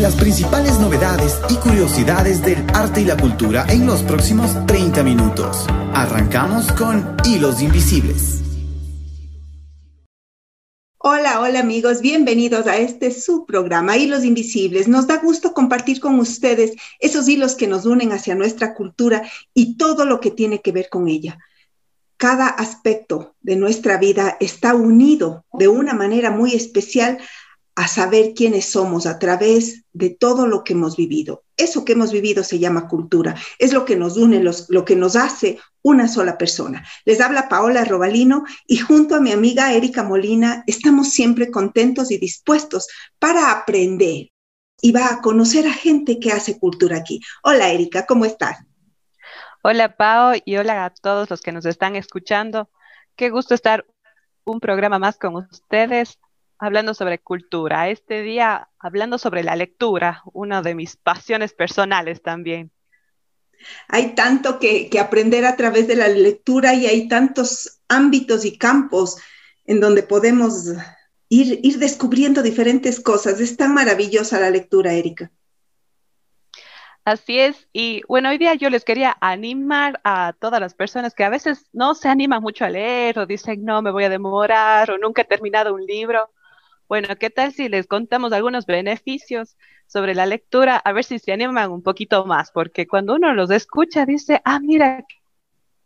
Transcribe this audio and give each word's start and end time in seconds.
Las 0.00 0.14
principales 0.16 0.78
novedades 0.78 1.40
y 1.48 1.54
curiosidades 1.56 2.42
del 2.42 2.58
arte 2.74 3.00
y 3.00 3.04
la 3.04 3.16
cultura 3.16 3.64
en 3.68 3.86
los 3.86 4.02
próximos 4.02 4.50
30 4.66 5.02
minutos. 5.02 5.66
Arrancamos 5.94 6.70
con 6.72 7.16
Hilos 7.24 7.62
Invisibles. 7.62 8.42
Hola, 10.98 11.40
hola 11.40 11.60
amigos, 11.60 12.00
bienvenidos 12.00 12.66
a 12.66 12.76
este 12.76 13.10
subprograma 13.10 13.96
Hilos 13.96 14.24
Invisibles. 14.24 14.88
Nos 14.88 15.06
da 15.06 15.16
gusto 15.16 15.54
compartir 15.54 16.00
con 16.00 16.18
ustedes 16.18 16.72
esos 16.98 17.26
hilos 17.28 17.54
que 17.54 17.66
nos 17.66 17.86
unen 17.86 18.12
hacia 18.12 18.34
nuestra 18.34 18.74
cultura 18.74 19.22
y 19.54 19.76
todo 19.76 20.04
lo 20.04 20.20
que 20.20 20.30
tiene 20.30 20.60
que 20.60 20.72
ver 20.72 20.88
con 20.90 21.08
ella. 21.08 21.38
Cada 22.16 22.48
aspecto 22.48 23.34
de 23.40 23.56
nuestra 23.56 23.98
vida 23.98 24.36
está 24.40 24.74
unido 24.74 25.44
de 25.52 25.68
una 25.68 25.94
manera 25.94 26.30
muy 26.30 26.54
especial 26.54 27.18
a 27.76 27.88
saber 27.88 28.34
quiénes 28.34 28.66
somos 28.66 29.06
a 29.06 29.18
través 29.18 29.84
de 29.92 30.10
todo 30.10 30.46
lo 30.46 30.62
que 30.62 30.74
hemos 30.74 30.96
vivido. 30.96 31.44
Eso 31.56 31.84
que 31.84 31.92
hemos 31.92 32.12
vivido 32.12 32.44
se 32.44 32.58
llama 32.58 32.88
cultura, 32.88 33.34
es 33.58 33.72
lo 33.72 33.84
que 33.84 33.96
nos 33.96 34.16
une, 34.16 34.42
lo 34.42 34.84
que 34.84 34.96
nos 34.96 35.16
hace 35.16 35.58
una 35.82 36.08
sola 36.08 36.38
persona. 36.38 36.84
Les 37.04 37.20
habla 37.20 37.48
Paola 37.48 37.84
Robalino 37.84 38.44
y 38.66 38.78
junto 38.78 39.16
a 39.16 39.20
mi 39.20 39.32
amiga 39.32 39.72
Erika 39.72 40.02
Molina 40.02 40.64
estamos 40.66 41.10
siempre 41.10 41.50
contentos 41.50 42.10
y 42.10 42.18
dispuestos 42.18 42.88
para 43.18 43.52
aprender 43.52 44.30
y 44.80 44.92
va 44.92 45.12
a 45.12 45.20
conocer 45.20 45.66
a 45.66 45.72
gente 45.72 46.18
que 46.18 46.32
hace 46.32 46.58
cultura 46.58 46.98
aquí. 46.98 47.20
Hola 47.42 47.70
Erika, 47.70 48.06
¿cómo 48.06 48.24
estás? 48.24 48.58
Hola 49.62 49.96
Pao 49.96 50.34
y 50.44 50.56
hola 50.56 50.84
a 50.84 50.90
todos 50.90 51.30
los 51.30 51.40
que 51.40 51.52
nos 51.52 51.66
están 51.66 51.96
escuchando. 51.96 52.70
Qué 53.16 53.30
gusto 53.30 53.54
estar 53.54 53.86
un 54.44 54.60
programa 54.60 54.98
más 54.98 55.16
con 55.16 55.36
ustedes 55.36 56.18
hablando 56.64 56.94
sobre 56.94 57.18
cultura. 57.20 57.88
Este 57.88 58.22
día 58.22 58.68
hablando 58.78 59.18
sobre 59.18 59.42
la 59.42 59.56
lectura, 59.56 60.22
una 60.32 60.62
de 60.62 60.74
mis 60.74 60.96
pasiones 60.96 61.52
personales 61.52 62.22
también. 62.22 62.72
Hay 63.88 64.14
tanto 64.14 64.58
que, 64.58 64.90
aprender 65.00 65.44
a 65.44 65.56
través 65.56 65.86
de 65.86 65.96
la 65.96 66.08
lectura 66.08 66.74
y 66.74 66.86
hay 66.86 67.08
tantos 67.08 67.80
ámbitos 67.88 68.44
y 68.44 68.58
campos 68.58 69.16
en 69.64 69.80
donde 69.80 70.02
podemos 70.02 70.72
ir, 71.28 71.60
ir 71.62 71.78
descubriendo 71.78 72.42
diferentes 72.42 73.00
cosas. 73.00 73.40
Es 73.40 73.56
tan 73.56 73.72
maravillosa 73.74 74.40
la 74.40 74.50
lectura, 74.50 74.92
Erika. 74.92 75.30
Así 77.04 77.38
es, 77.38 77.68
y 77.74 78.00
bueno, 78.08 78.30
hoy 78.30 78.38
día 78.38 78.54
yo 78.54 78.70
les 78.70 78.82
quería 78.82 79.14
animar 79.20 80.00
a 80.04 80.32
todas 80.40 80.58
las 80.58 80.72
personas 80.72 81.14
que 81.14 81.22
a 81.22 81.28
veces 81.28 81.68
no 81.74 81.94
se 81.94 82.08
animan 82.08 82.40
mucho 82.40 82.64
a 82.64 82.70
leer 82.70 83.18
o 83.18 83.26
dicen, 83.26 83.62
no, 83.62 83.82
me 83.82 83.90
voy 83.90 84.04
a 84.04 84.08
demorar 84.08 84.90
o 84.90 84.96
nunca 84.96 85.20
he 85.20 85.26
terminado 85.26 85.74
un 85.74 85.84
libro. 85.84 86.30
Bueno, 86.88 87.16
¿qué 87.18 87.30
tal 87.30 87.52
si 87.52 87.68
les 87.68 87.86
contamos 87.86 88.32
algunos 88.32 88.66
beneficios 88.66 89.56
sobre 89.86 90.14
la 90.14 90.26
lectura? 90.26 90.76
A 90.76 90.92
ver 90.92 91.04
si 91.04 91.18
se 91.18 91.32
animan 91.32 91.70
un 91.72 91.82
poquito 91.82 92.26
más, 92.26 92.50
porque 92.50 92.86
cuando 92.86 93.14
uno 93.14 93.32
los 93.34 93.50
escucha 93.50 94.04
dice, 94.04 94.42
ah, 94.44 94.60
mira, 94.60 95.04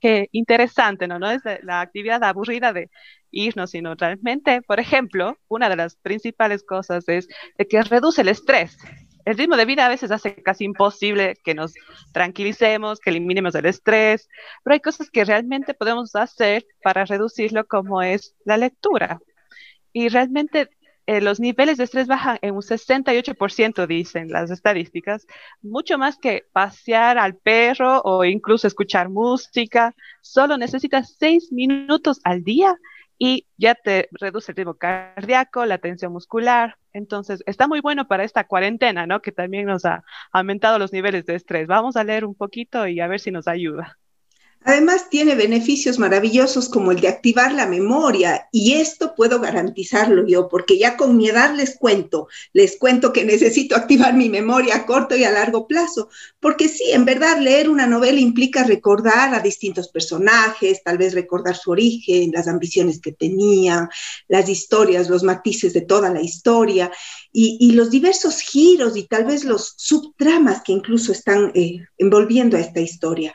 qué 0.01 0.29
interesante, 0.33 1.07
¿no? 1.07 1.19
No 1.19 1.31
es 1.31 1.43
la 1.63 1.81
actividad 1.81 2.23
aburrida 2.25 2.73
de 2.73 2.91
irnos, 3.31 3.71
sino 3.71 3.95
realmente, 3.95 4.63
por 4.63 4.81
ejemplo, 4.81 5.37
una 5.49 5.69
de 5.69 5.77
las 5.77 5.97
principales 5.97 6.65
cosas 6.65 7.09
es 7.09 7.29
que 7.69 7.83
reduce 7.83 8.23
el 8.23 8.29
estrés. 8.29 8.77
El 9.25 9.37
ritmo 9.37 9.57
de 9.57 9.67
vida 9.67 9.87
a 9.87 9.91
veces 9.91 10.11
hace 10.11 10.43
casi 10.43 10.65
imposible 10.65 11.35
que 11.45 11.55
nos 11.55 11.75
tranquilicemos, 12.13 12.99
que 12.99 13.11
eliminemos 13.11 13.55
el 13.55 13.67
estrés, 13.67 14.29
pero 14.65 14.75
hay 14.75 14.81
cosas 14.81 15.11
que 15.11 15.25
realmente 15.25 15.75
podemos 15.75 16.17
hacer 16.17 16.67
para 16.83 17.05
reducirlo, 17.05 17.67
como 17.67 18.03
es 18.03 18.35
la 18.45 18.57
lectura. 18.57 19.21
Y 19.93 20.09
realmente 20.09 20.71
eh, 21.09 21.23
los 21.23 21.41
niveles 21.41 21.79
de 21.79 21.85
estrés 21.85 22.07
bajan 22.07 22.39
en 22.43 22.55
un 22.55 22.61
68%, 22.61 23.87
dicen 23.87 24.29
las 24.29 24.51
estadísticas, 24.51 25.27
mucho 25.63 25.97
más 25.97 26.19
que 26.19 26.45
pasear 26.53 27.17
al 27.17 27.35
perro 27.35 28.03
o 28.03 28.25
incluso 28.27 28.67
escuchar 28.67 29.09
música. 29.09 29.95
Solo 30.21 30.59
necesitas 30.59 31.17
seis 31.19 31.51
minutos 31.51 32.21
al 32.25 32.45
día 32.45 32.77
y 33.17 33.47
ya 33.57 33.75
te 33.75 34.11
reduce 34.21 34.53
el 34.53 34.57
ritmo 34.57 34.75
cardíaco, 34.75 35.65
la 35.65 35.79
tensión 35.79 36.13
muscular. 36.13 36.77
Entonces, 36.93 37.43
está 37.47 37.67
muy 37.69 37.81
bueno 37.81 38.07
para 38.07 38.25
esta 38.25 38.45
cuarentena, 38.45 39.07
¿no? 39.07 39.23
Que 39.23 39.33
también 39.33 39.65
nos 39.65 39.87
ha 39.87 40.05
aumentado 40.31 40.79
los 40.79 40.93
niveles 40.93 41.25
de 41.25 41.37
estrés. 41.37 41.67
Vamos 41.67 41.97
a 41.97 42.05
leer 42.05 42.27
un 42.27 42.35
poquito 42.35 42.87
y 42.87 43.01
a 43.01 43.07
ver 43.09 43.21
si 43.21 43.31
nos 43.31 43.49
ayuda. 43.49 43.99
Además, 44.65 45.09
tiene 45.09 45.35
beneficios 45.35 45.99
maravillosos 45.99 46.69
como 46.69 46.91
el 46.91 47.01
de 47.01 47.09
activar 47.09 47.53
la 47.53 47.67
memoria 47.67 48.49
y 48.51 48.75
esto 48.75 49.15
puedo 49.15 49.41
garantizarlo 49.41 50.27
yo, 50.27 50.49
porque 50.49 50.77
ya 50.77 50.97
con 50.97 51.17
mi 51.17 51.29
edad 51.29 51.55
les 51.55 51.79
cuento, 51.79 52.29
les 52.53 52.77
cuento 52.77 53.13
que 53.13 53.25
necesito 53.25 53.77
activar 53.77 54.15
mi 54.15 54.29
memoria 54.29 54.77
a 54.77 54.87
corto 54.87 55.17
y 55.17 55.25
a 55.25 55.31
largo 55.31 55.69
plazo, 55.69 56.11
porque 56.41 56.69
sí, 56.69 56.91
en 56.91 57.05
verdad 57.05 57.41
leer 57.41 57.71
una 57.71 57.87
novela 57.87 58.19
implica 58.19 58.65
recordar 58.65 59.33
a 59.33 59.41
distintos 59.41 59.89
personajes, 59.89 60.83
tal 60.83 60.99
vez 60.99 61.15
recordar 61.15 61.57
su 61.57 61.71
origen, 61.71 62.33
las 62.33 62.49
ambiciones 62.49 63.01
que 63.01 63.13
tenía, 63.13 63.89
las 64.27 64.49
historias, 64.49 65.09
los 65.09 65.23
matices 65.23 65.73
de 65.73 65.83
toda 65.83 66.11
la 66.11 66.21
historia 66.21 66.91
y, 67.33 67.73
los 67.73 67.91
diversos 67.91 68.41
giros 68.41 68.97
y 68.97 69.05
tal 69.05 69.25
vez 69.25 69.45
los 69.45 69.75
subtramas 69.77 70.63
que 70.63 70.73
incluso 70.73 71.13
están 71.13 71.53
eh, 71.55 71.85
envolviendo 71.97 72.57
a 72.57 72.61
esta 72.61 72.81
historia. 72.81 73.35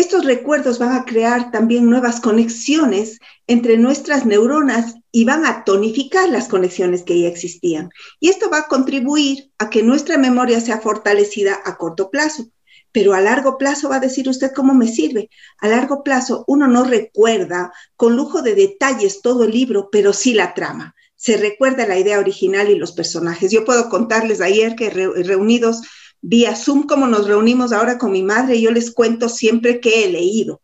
Estos 0.00 0.24
recuerdos 0.24 0.78
van 0.78 0.92
a 0.94 1.04
crear 1.04 1.50
también 1.50 1.90
nuevas 1.90 2.22
conexiones 2.22 3.18
entre 3.46 3.76
nuestras 3.76 4.24
neuronas 4.24 4.94
y 5.12 5.26
van 5.26 5.44
a 5.44 5.62
tonificar 5.62 6.30
las 6.30 6.48
conexiones 6.48 7.02
que 7.02 7.20
ya 7.20 7.28
existían. 7.28 7.90
Y 8.18 8.30
esto 8.30 8.48
va 8.48 8.60
a 8.60 8.66
contribuir 8.66 9.52
a 9.58 9.68
que 9.68 9.82
nuestra 9.82 10.16
memoria 10.16 10.58
sea 10.62 10.80
fortalecida 10.80 11.60
a 11.66 11.76
corto 11.76 12.08
plazo. 12.08 12.48
Pero 12.92 13.12
a 13.12 13.20
largo 13.20 13.58
plazo 13.58 13.90
va 13.90 13.96
a 13.96 14.00
decir 14.00 14.26
usted 14.26 14.52
cómo 14.56 14.72
me 14.72 14.88
sirve. 14.88 15.28
A 15.58 15.68
largo 15.68 16.02
plazo 16.02 16.44
uno 16.46 16.66
no 16.66 16.84
recuerda 16.84 17.70
con 17.94 18.16
lujo 18.16 18.40
de 18.40 18.54
detalles 18.54 19.20
todo 19.20 19.44
el 19.44 19.50
libro, 19.50 19.90
pero 19.92 20.14
sí 20.14 20.32
la 20.32 20.54
trama. 20.54 20.94
Se 21.14 21.36
recuerda 21.36 21.86
la 21.86 21.98
idea 21.98 22.20
original 22.20 22.70
y 22.70 22.76
los 22.76 22.92
personajes. 22.92 23.52
Yo 23.52 23.66
puedo 23.66 23.90
contarles 23.90 24.40
ayer 24.40 24.76
que 24.76 24.88
reunidos 24.88 25.82
vía 26.20 26.54
Zoom, 26.54 26.86
como 26.86 27.06
nos 27.06 27.26
reunimos 27.26 27.72
ahora 27.72 27.98
con 27.98 28.12
mi 28.12 28.22
madre, 28.22 28.60
yo 28.60 28.70
les 28.70 28.92
cuento 28.92 29.28
siempre 29.28 29.80
que 29.80 30.04
he 30.04 30.10
leído. 30.10 30.60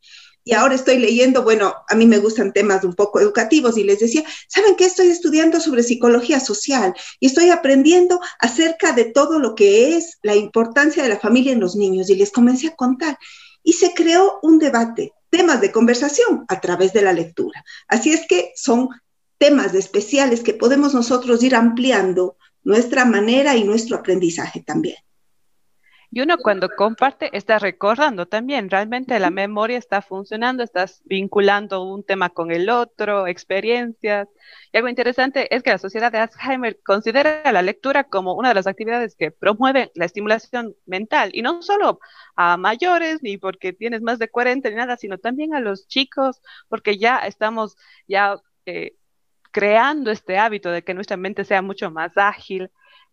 Y 0.48 0.54
ahora 0.54 0.76
estoy 0.76 0.98
leyendo, 0.98 1.42
bueno, 1.42 1.74
a 1.88 1.96
mí 1.96 2.06
me 2.06 2.18
gustan 2.18 2.52
temas 2.52 2.84
un 2.84 2.94
poco 2.94 3.18
educativos 3.18 3.76
y 3.76 3.82
les 3.82 3.98
decía, 3.98 4.22
¿saben 4.46 4.76
qué? 4.76 4.84
Estoy 4.84 5.08
estudiando 5.08 5.60
sobre 5.60 5.82
psicología 5.82 6.38
social 6.38 6.94
y 7.18 7.26
estoy 7.26 7.50
aprendiendo 7.50 8.20
acerca 8.38 8.92
de 8.92 9.06
todo 9.06 9.40
lo 9.40 9.56
que 9.56 9.96
es 9.96 10.18
la 10.22 10.36
importancia 10.36 11.02
de 11.02 11.08
la 11.08 11.18
familia 11.18 11.52
en 11.52 11.58
los 11.58 11.74
niños 11.74 12.08
y 12.10 12.14
les 12.14 12.30
comencé 12.30 12.68
a 12.68 12.76
contar. 12.76 13.18
Y 13.64 13.72
se 13.72 13.92
creó 13.92 14.38
un 14.42 14.60
debate, 14.60 15.14
temas 15.30 15.60
de 15.60 15.72
conversación 15.72 16.44
a 16.46 16.60
través 16.60 16.92
de 16.92 17.02
la 17.02 17.12
lectura. 17.12 17.64
Así 17.88 18.12
es 18.12 18.28
que 18.28 18.52
son 18.54 18.90
temas 19.38 19.74
especiales 19.74 20.44
que 20.44 20.54
podemos 20.54 20.94
nosotros 20.94 21.42
ir 21.42 21.56
ampliando 21.56 22.36
nuestra 22.62 23.04
manera 23.04 23.56
y 23.56 23.64
nuestro 23.64 23.96
aprendizaje 23.96 24.62
también. 24.64 24.96
Y 26.10 26.20
uno 26.20 26.38
cuando 26.38 26.68
comparte 26.68 27.36
está 27.36 27.58
recordando 27.58 28.26
también, 28.26 28.70
realmente 28.70 29.18
la 29.18 29.30
memoria 29.30 29.76
está 29.78 30.02
funcionando, 30.02 30.62
estás 30.62 31.02
vinculando 31.04 31.82
un 31.82 32.04
tema 32.04 32.30
con 32.30 32.52
el 32.52 32.70
otro, 32.70 33.26
experiencias. 33.26 34.28
Y 34.72 34.76
algo 34.76 34.88
interesante 34.88 35.54
es 35.54 35.62
que 35.62 35.70
la 35.70 35.78
Sociedad 35.78 36.12
de 36.12 36.18
Alzheimer 36.18 36.80
considera 36.84 37.50
la 37.52 37.62
lectura 37.62 38.04
como 38.04 38.34
una 38.34 38.50
de 38.50 38.54
las 38.54 38.66
actividades 38.66 39.16
que 39.16 39.30
promueven 39.30 39.90
la 39.94 40.04
estimulación 40.04 40.74
mental, 40.86 41.30
y 41.32 41.42
no 41.42 41.62
solo 41.62 41.98
a 42.36 42.56
mayores, 42.56 43.22
ni 43.22 43.38
porque 43.38 43.72
tienes 43.72 44.02
más 44.02 44.18
de 44.18 44.28
40 44.28 44.70
ni 44.70 44.76
nada, 44.76 44.96
sino 44.96 45.18
también 45.18 45.54
a 45.54 45.60
los 45.60 45.88
chicos, 45.88 46.40
porque 46.68 46.98
ya 46.98 47.18
estamos 47.18 47.76
ya 48.06 48.36
eh, 48.66 48.96
creando 49.52 50.10
este 50.10 50.38
hábito 50.38 50.70
de 50.70 50.82
que 50.82 50.94
nuestra 50.94 51.16
mente 51.16 51.44
sea 51.44 51.62
mucho 51.62 51.90
más 51.90 52.12
ágil. 52.16 52.70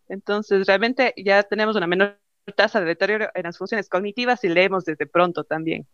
Entonces, 0.08 0.66
realmente 0.66 1.14
ya 1.16 1.42
tenemos 1.42 1.76
una 1.76 1.86
menor 1.86 2.18
tasa 2.52 2.80
de 2.80 2.86
deterioro 2.86 3.28
en 3.34 3.44
las 3.44 3.58
funciones 3.58 3.88
cognitivas 3.88 4.44
y 4.44 4.48
leemos 4.48 4.84
desde 4.84 5.06
pronto 5.06 5.44
también. 5.44 5.86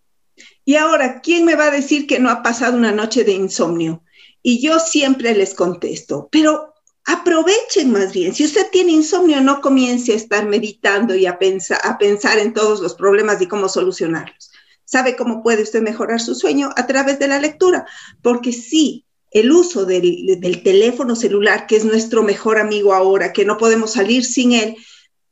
Y 0.65 0.77
ahora, 0.77 1.21
¿quién 1.21 1.45
me 1.45 1.55
va 1.55 1.67
a 1.67 1.71
decir 1.71 2.07
que 2.07 2.19
no 2.19 2.31
ha 2.31 2.43
pasado 2.43 2.77
una 2.77 2.93
noche 2.93 3.25
de 3.25 3.33
insomnio? 3.33 4.03
Y 4.43 4.63
yo 4.63 4.79
siempre 4.79 5.35
les 5.35 5.55
contesto, 5.55 6.29
pero 6.33 6.75
aprovechen 7.05 7.91
más 7.93 8.13
bien. 8.13 8.35
Si 8.35 8.45
usted 8.45 8.67
tiene 8.71 8.93
insomnio, 8.93 9.41
no 9.41 9.61
comience 9.61 10.13
a 10.13 10.17
estar 10.17 10.47
meditando 10.47 11.15
y 11.15 11.27
a 11.27 11.39
pensar, 11.39 12.39
en 12.39 12.55
todos 12.55 12.81
los 12.81 12.95
problemas 12.95 13.41
y 13.41 13.47
cómo 13.47 13.69
solucionarlos. 13.69 14.51
¿Sabe 14.85 15.15
cómo 15.15 15.43
puede 15.43 15.63
usted 15.63 15.83
mejorar 15.83 16.21
su 16.21 16.35
sueño? 16.35 16.71
A 16.77 16.87
través 16.87 17.19
de 17.19 17.29
la 17.29 17.39
lectura, 17.39 17.87
porque 18.23 18.53
sí, 18.53 19.07
el 19.31 19.53
uso 19.53 19.85
del 19.85 20.63
teléfono 20.65 21.15
celular, 21.15 21.67
que 21.67 21.77
es 21.77 21.85
nuestro 21.85 22.23
mejor 22.23 22.59
amigo 22.59 22.95
ahora, 22.95 23.33
que 23.33 23.45
no 23.45 23.57
podemos 23.57 23.93
salir 23.93 24.25
sin 24.25 24.53
él, 24.53 24.77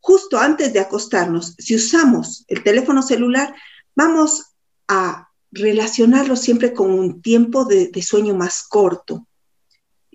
justo 0.00 0.38
antes 0.38 0.72
de 0.72 0.80
acostarnos, 0.80 1.54
si 1.58 1.74
usamos 1.74 2.44
el 2.48 2.62
teléfono 2.62 3.02
celular, 3.02 3.54
vamos 3.94 4.54
a 4.86 5.28
relacionarlo 5.50 6.36
siempre 6.36 6.72
con 6.72 6.90
un 6.90 7.22
tiempo 7.22 7.64
de, 7.64 7.90
sueño 8.02 8.34
más 8.34 8.64
corto. 8.68 9.26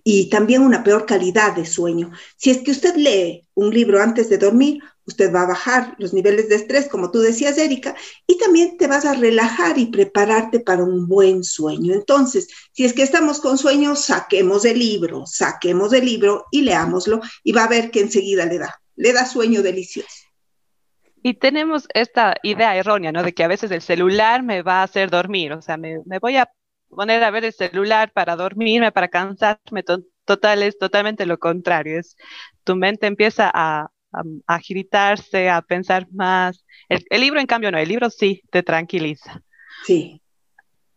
y 0.06 0.30
también 0.30 0.62
una 0.62 0.84
peor 0.84 1.06
calidad 1.06 1.56
de 1.56 1.66
sueño. 1.66 2.12
Si 2.36 2.50
es 2.50 2.58
que 2.58 2.72
usted 2.72 2.96
lee 2.98 3.48
un 3.54 3.70
libro 3.70 4.02
antes 4.02 4.28
de 4.28 4.38
dormir, 4.38 4.84
usted 5.06 5.34
va 5.34 5.44
a 5.44 5.48
bajar 5.48 5.96
los 5.98 6.14
niveles 6.14 6.50
de 6.50 6.56
estrés, 6.56 6.88
como 6.88 7.12
tú 7.12 7.20
decías, 7.20 7.58
Erika, 7.58 7.96
y 8.28 8.38
también 8.38 8.78
te 8.78 8.88
vas 8.88 9.06
a 9.06 9.14
relajar 9.14 9.78
y 9.78 9.88
prepararte 9.88 10.60
para 10.60 10.84
un 10.84 11.08
buen 11.08 11.44
sueño. 11.44 11.94
Entonces, 11.94 12.48
si 12.72 12.86
es 12.86 12.94
que 12.94 13.04
estamos 13.04 13.40
con 13.40 13.58
sueño, 13.58 13.96
saquemos 13.96 14.66
el 14.66 14.80
libro, 14.80 15.26
saquemos 15.26 15.94
el 15.94 16.06
libro 16.06 16.46
y 16.52 16.62
leámoslo 16.62 17.22
y 17.44 17.52
va 17.52 17.66
a 17.66 17.70
ver 17.70 17.92
que 17.92 18.02
enseguida 18.02 18.46
le 18.46 18.60
da, 18.60 18.82
le 18.96 19.14
da 19.14 19.26
sueño 19.26 19.62
delicioso. 19.62 20.28
Y 21.22 21.36
tenemos 21.36 21.88
esta 21.94 22.36
idea 22.44 22.76
errónea, 22.76 23.12
¿no? 23.12 23.24
De 23.24 23.34
que 23.34 23.44
a 23.44 23.48
veces 23.48 23.72
el 23.72 23.82
celular 23.82 24.44
me 24.44 24.62
va 24.62 24.82
a 24.82 24.84
hacer 24.84 25.10
dormir, 25.10 25.54
o 25.54 25.62
sea, 25.62 25.78
me, 25.78 26.00
voy 26.20 26.36
a 26.36 26.52
poner 26.90 27.24
a 27.24 27.32
ver 27.32 27.46
el 27.46 27.54
celular 27.54 28.12
para 28.12 28.36
dormirme, 28.36 28.92
para 28.92 29.08
cansarme, 29.08 29.84
total, 30.26 30.64
es 30.64 30.78
totalmente 30.78 31.26
lo 31.26 31.40
contrario, 31.40 32.00
es 32.00 32.18
tu 32.64 32.76
mente 32.76 33.08
empieza 33.08 33.50
a, 33.54 33.90
a, 34.12 34.24
agitarse, 34.48 35.50
a 35.50 35.62
pensar 35.62 36.08
más. 36.12 36.66
El, 36.90 37.22
libro, 37.22 37.40
en 37.40 37.48
cambio, 37.48 37.72
no, 37.72 37.78
el 37.78 37.88
libro 37.88 38.10
sí 38.10 38.42
te 38.52 38.62
tranquiliza. 38.62 39.42
Sí. 39.86 40.22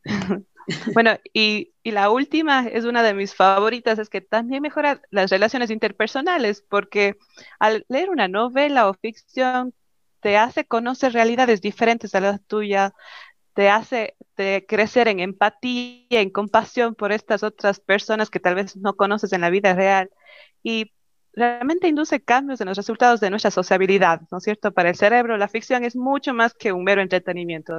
bueno, 0.95 1.17
y, 1.33 1.73
y, 1.83 1.93
la 1.93 2.11
última 2.11 2.67
es 2.67 2.85
una 2.85 3.03
de 3.03 3.15
mis 3.15 3.35
favoritas, 3.35 3.99
es 3.99 4.09
que 4.09 4.21
también 4.21 4.63
mejora 4.63 5.01
las 5.11 5.31
relaciones 5.31 5.71
interpersonales, 5.71 6.63
porque 6.69 7.17
al 7.59 7.85
leer 7.89 8.11
una 8.11 8.29
novela 8.29 8.89
o 8.89 8.95
ficción 8.95 9.75
te 10.21 10.37
hace 10.37 10.65
conocer 10.65 11.13
realidades 11.13 11.61
diferentes 11.61 12.15
a 12.15 12.21
las 12.21 12.45
tuyas, 12.47 12.93
te 13.55 13.71
hace 13.71 14.17
crecer 14.69 15.09
en 15.09 15.21
empatía, 15.21 16.21
en 16.21 16.31
compasión 16.31 16.95
por 16.95 17.11
estas 17.13 17.43
otras 17.43 17.81
personas 17.81 18.29
que 18.29 18.41
tal 18.41 18.55
vez 18.55 18.77
no 18.77 18.97
conoces 18.97 19.33
en 19.33 19.41
la 19.41 19.51
vida 19.51 19.75
real. 19.75 20.11
Y 20.63 20.93
realmente 21.37 21.87
induce 21.87 22.21
cambios 22.21 22.61
en 22.61 22.69
los 22.69 22.77
resultados 22.77 23.21
de 23.21 23.29
nuestra 23.31 23.51
sociabilidad, 23.51 24.23
¿no 24.33 24.39
es 24.39 24.45
cierto? 24.45 24.73
Para 24.73 24.89
el 24.89 24.97
cerebro, 24.97 25.37
la 25.37 25.49
ficción 25.49 25.85
es 25.85 25.95
mucho 25.95 26.33
más 26.33 26.55
que 26.55 26.73
un 26.73 26.83
mero 26.83 27.03
entretenimiento. 27.03 27.79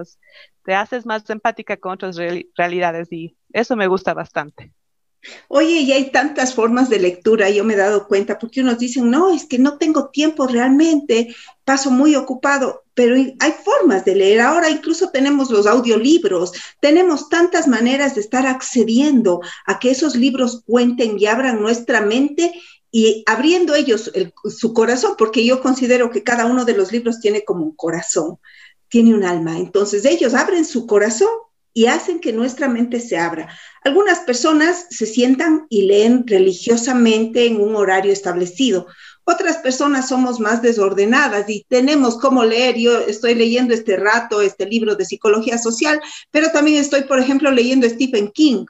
Te 0.64 0.76
haces 0.76 1.06
más 1.06 1.28
empática 1.30 1.76
con 1.78 1.94
otras 1.94 2.18
realidades 2.56 3.12
y 3.12 3.36
eso 3.52 3.76
me 3.76 3.88
gusta 3.88 4.14
bastante. 4.14 4.72
Oye, 5.48 5.80
y 5.82 5.92
hay 5.92 6.12
tantas 6.12 6.54
formas 6.54 6.90
de 6.90 7.00
lectura, 7.00 7.50
yo 7.50 7.64
me 7.64 7.74
he 7.74 7.78
dado 7.78 8.08
cuenta, 8.08 8.38
porque 8.38 8.62
unos 8.62 8.78
dicen, 8.78 9.10
no, 9.10 9.34
es 9.34 9.46
que 9.46 9.58
no 9.58 9.78
tengo 9.78 10.10
tiempo 10.10 10.48
realmente, 10.48 11.36
paso 11.66 11.90
muy 11.90 12.16
ocupado, 12.16 12.84
pero 12.94 13.16
hay 13.16 13.54
formas 13.64 14.06
de 14.06 14.16
leer. 14.16 14.42
Ahora 14.42 14.70
incluso 14.70 15.10
tenemos 15.10 15.50
los 15.50 15.66
audiolibros, 15.66 16.54
tenemos 16.80 17.28
tantas 17.30 17.68
maneras 17.68 18.16
de 18.16 18.22
estar 18.22 18.46
accediendo 18.46 19.42
a 19.66 19.80
que 19.80 19.90
esos 19.90 20.16
libros 20.16 20.64
cuenten 20.66 21.20
y 21.20 21.26
abran 21.26 21.60
nuestra 21.60 22.02
mente 22.02 22.54
y 22.92 23.24
abriendo 23.28 23.76
ellos 23.76 24.12
su 24.46 24.74
corazón, 24.74 25.16
porque 25.18 25.46
yo 25.46 25.62
considero 25.62 26.10
que 26.10 26.24
cada 26.24 26.46
uno 26.46 26.66
de 26.66 26.76
los 26.76 26.92
libros 26.92 27.20
tiene 27.20 27.44
como 27.44 27.64
un 27.64 27.76
corazón, 27.76 28.40
tiene 28.88 29.14
un 29.14 29.24
alma. 29.24 29.58
Entonces 29.58 30.06
ellos 30.06 30.34
abren 30.34 30.66
su 30.66 30.88
corazón 30.88 31.30
y 31.74 31.86
hacen 31.86 32.20
que 32.20 32.34
nuestra 32.34 32.68
mente 32.68 33.00
se 33.00 33.18
abra. 33.18 33.50
Algunas 33.84 34.22
personas 34.22 34.88
se 34.90 35.06
sientan 35.06 35.68
y 35.70 35.84
leen 35.84 36.26
religiosamente 36.26 37.46
en 37.46 37.62
un 37.62 37.76
horario 37.76 38.12
establecido. 38.12 38.88
Otras 39.26 39.58
personas 39.58 40.08
somos 40.08 40.40
más 40.40 40.62
desordenadas 40.62 41.50
y 41.50 41.66
tenemos 41.68 42.18
cómo 42.18 42.46
leer. 42.46 42.78
Yo 42.78 42.98
estoy 43.00 43.36
leyendo 43.36 43.74
este 43.74 43.98
rato 43.98 44.42
este 44.42 44.66
libro 44.66 44.96
de 44.96 45.06
psicología 45.06 45.58
social, 45.58 46.02
pero 46.32 46.50
también 46.52 46.78
estoy, 46.78 47.04
por 47.04 47.20
ejemplo, 47.20 47.52
leyendo 47.52 47.88
Stephen 47.88 48.32
King 48.32 48.66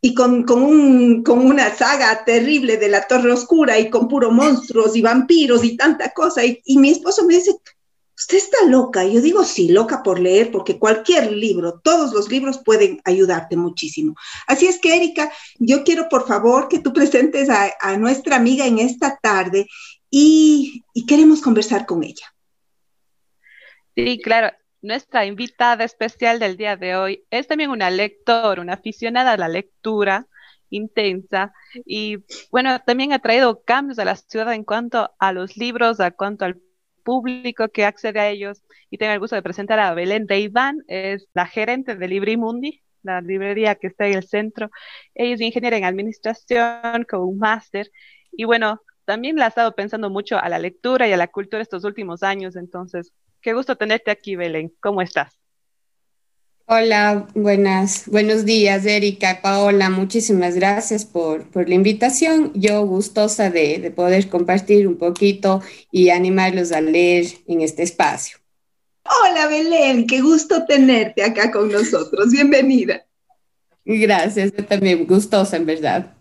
y 0.00 0.14
con, 0.14 0.44
con, 0.44 0.62
un, 0.62 1.22
con, 1.22 1.40
una 1.40 1.74
saga 1.74 2.24
terrible 2.24 2.78
de 2.78 2.88
la 2.88 3.06
Torre 3.06 3.32
Oscura 3.32 3.78
y 3.78 3.90
con 3.90 4.08
puro 4.08 4.30
monstruos 4.30 4.96
y 4.96 5.02
vampiros 5.02 5.62
y 5.62 5.76
tanta 5.76 6.10
cosa. 6.10 6.42
Y, 6.44 6.78
mi 6.78 6.90
esposo 6.90 7.26
me 7.26 7.34
dice, 7.34 7.54
usted 8.16 8.38
está 8.38 8.64
loca. 8.66 9.04
Y 9.04 9.14
yo 9.14 9.20
digo, 9.20 9.44
sí, 9.44 9.68
loca 9.68 10.02
por 10.02 10.18
leer, 10.18 10.50
porque 10.50 10.78
cualquier 10.78 11.32
libro, 11.32 11.80
todos 11.84 12.14
los 12.14 12.30
libros 12.30 12.62
pueden 12.64 13.00
ayudarte 13.04 13.56
muchísimo. 13.56 14.14
Así 14.46 14.66
es 14.66 14.78
que, 14.78 14.96
Erika, 14.96 15.30
yo 15.58 15.84
quiero 15.84 16.08
por 16.08 16.26
favor 16.26 16.68
que 16.68 16.78
tú 16.78 16.94
presentes 16.94 17.50
a, 17.50 17.70
a 17.80 17.98
nuestra 17.98 18.36
amiga 18.36 18.66
en 18.66 18.78
esta 18.78 19.18
tarde 19.22 19.66
y, 20.08 20.82
y 20.94 21.04
queremos 21.04 21.42
conversar 21.42 21.84
con 21.84 22.02
ella. 22.04 22.34
Sí, 23.94 24.18
claro 24.22 24.50
nuestra 24.82 25.26
invitada 25.26 25.84
especial 25.84 26.38
del 26.38 26.56
día 26.56 26.76
de 26.76 26.96
hoy 26.96 27.24
es 27.30 27.46
también 27.46 27.70
una 27.70 27.90
lectora, 27.90 28.62
una 28.62 28.74
aficionada 28.74 29.32
a 29.32 29.36
la 29.36 29.48
lectura 29.48 30.26
intensa 30.70 31.52
y 31.84 32.18
bueno, 32.50 32.80
también 32.80 33.12
ha 33.12 33.18
traído 33.18 33.62
cambios 33.64 33.98
a 33.98 34.04
la 34.04 34.16
ciudad 34.16 34.52
en 34.54 34.64
cuanto 34.64 35.10
a 35.18 35.32
los 35.32 35.56
libros, 35.56 36.00
a 36.00 36.10
cuanto 36.12 36.44
al 36.44 36.60
público 37.02 37.68
que 37.68 37.84
accede 37.84 38.20
a 38.20 38.28
ellos. 38.28 38.62
Y 38.90 38.98
tengo 38.98 39.12
el 39.12 39.20
gusto 39.20 39.36
de 39.36 39.42
presentar 39.42 39.78
a 39.80 39.94
Belén 39.94 40.26
de 40.26 40.40
Iván, 40.40 40.82
es 40.88 41.28
la 41.34 41.46
gerente 41.46 41.96
de 41.96 42.08
Librimundi, 42.08 42.82
la 43.02 43.20
librería 43.20 43.74
que 43.74 43.88
está 43.88 44.06
en 44.06 44.14
el 44.14 44.26
centro. 44.28 44.70
Ella 45.14 45.34
es 45.34 45.40
ingeniera 45.40 45.76
en 45.76 45.84
administración 45.84 47.04
con 47.08 47.20
un 47.22 47.38
máster 47.38 47.90
y 48.32 48.44
bueno, 48.44 48.80
también 49.10 49.36
la 49.36 49.46
ha 49.46 49.48
estado 49.48 49.74
pensando 49.74 50.08
mucho 50.08 50.38
a 50.38 50.48
la 50.48 50.60
lectura 50.60 51.08
y 51.08 51.12
a 51.12 51.16
la 51.16 51.26
cultura 51.26 51.60
estos 51.60 51.82
últimos 51.84 52.22
años, 52.22 52.54
entonces 52.54 53.12
Qué 53.42 53.54
gusto 53.54 53.76
tenerte 53.76 54.10
aquí, 54.10 54.36
Belén. 54.36 54.70
¿Cómo 54.80 55.00
estás? 55.00 55.32
Hola, 56.66 57.26
buenas, 57.34 58.06
buenos 58.06 58.44
días, 58.44 58.84
Erika, 58.84 59.40
Paola. 59.42 59.88
Muchísimas 59.88 60.54
gracias 60.56 61.06
por, 61.06 61.46
la 61.54 61.74
invitación. 61.74 62.52
Yo 62.54 62.84
gustosa 62.84 63.50
de, 63.50 63.90
poder 63.96 64.28
compartir 64.28 64.86
un 64.86 64.98
poquito 64.98 65.62
y 65.90 66.10
animarlos 66.10 66.70
a 66.72 66.82
leer 66.82 67.26
en 67.48 67.62
este 67.62 67.82
espacio. 67.82 68.38
Hola, 69.04 69.48
Belén, 69.48 70.06
qué 70.06 70.20
gusto 70.20 70.66
tenerte 70.66 71.24
acá 71.24 71.50
con 71.50 71.72
nosotros. 71.72 72.30
Bienvenida. 72.30 73.06
Gracias, 73.86 74.52
yo 74.54 74.64
también 74.66 75.06
gustosa, 75.06 75.56
en 75.56 75.64
verdad. 75.64 76.14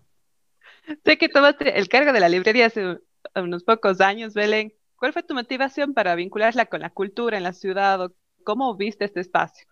Sé 1.05 1.17
que 1.17 1.29
tomaste 1.29 1.77
el 1.77 1.87
cargo 1.87 2.13
de 2.13 2.19
la 2.19 2.29
librería 2.29 2.67
hace 2.67 2.97
unos 3.35 3.63
pocos 3.63 4.01
años, 4.01 4.33
Belén. 4.33 4.73
¿Cuál 4.95 5.13
fue 5.13 5.23
tu 5.23 5.33
motivación 5.33 5.93
para 5.93 6.15
vincularla 6.15 6.65
con 6.65 6.81
la 6.81 6.89
cultura 6.89 7.37
en 7.37 7.43
la 7.43 7.53
ciudad? 7.53 8.11
¿Cómo 8.43 8.75
viste 8.75 9.05
este 9.05 9.21
espacio? 9.21 9.67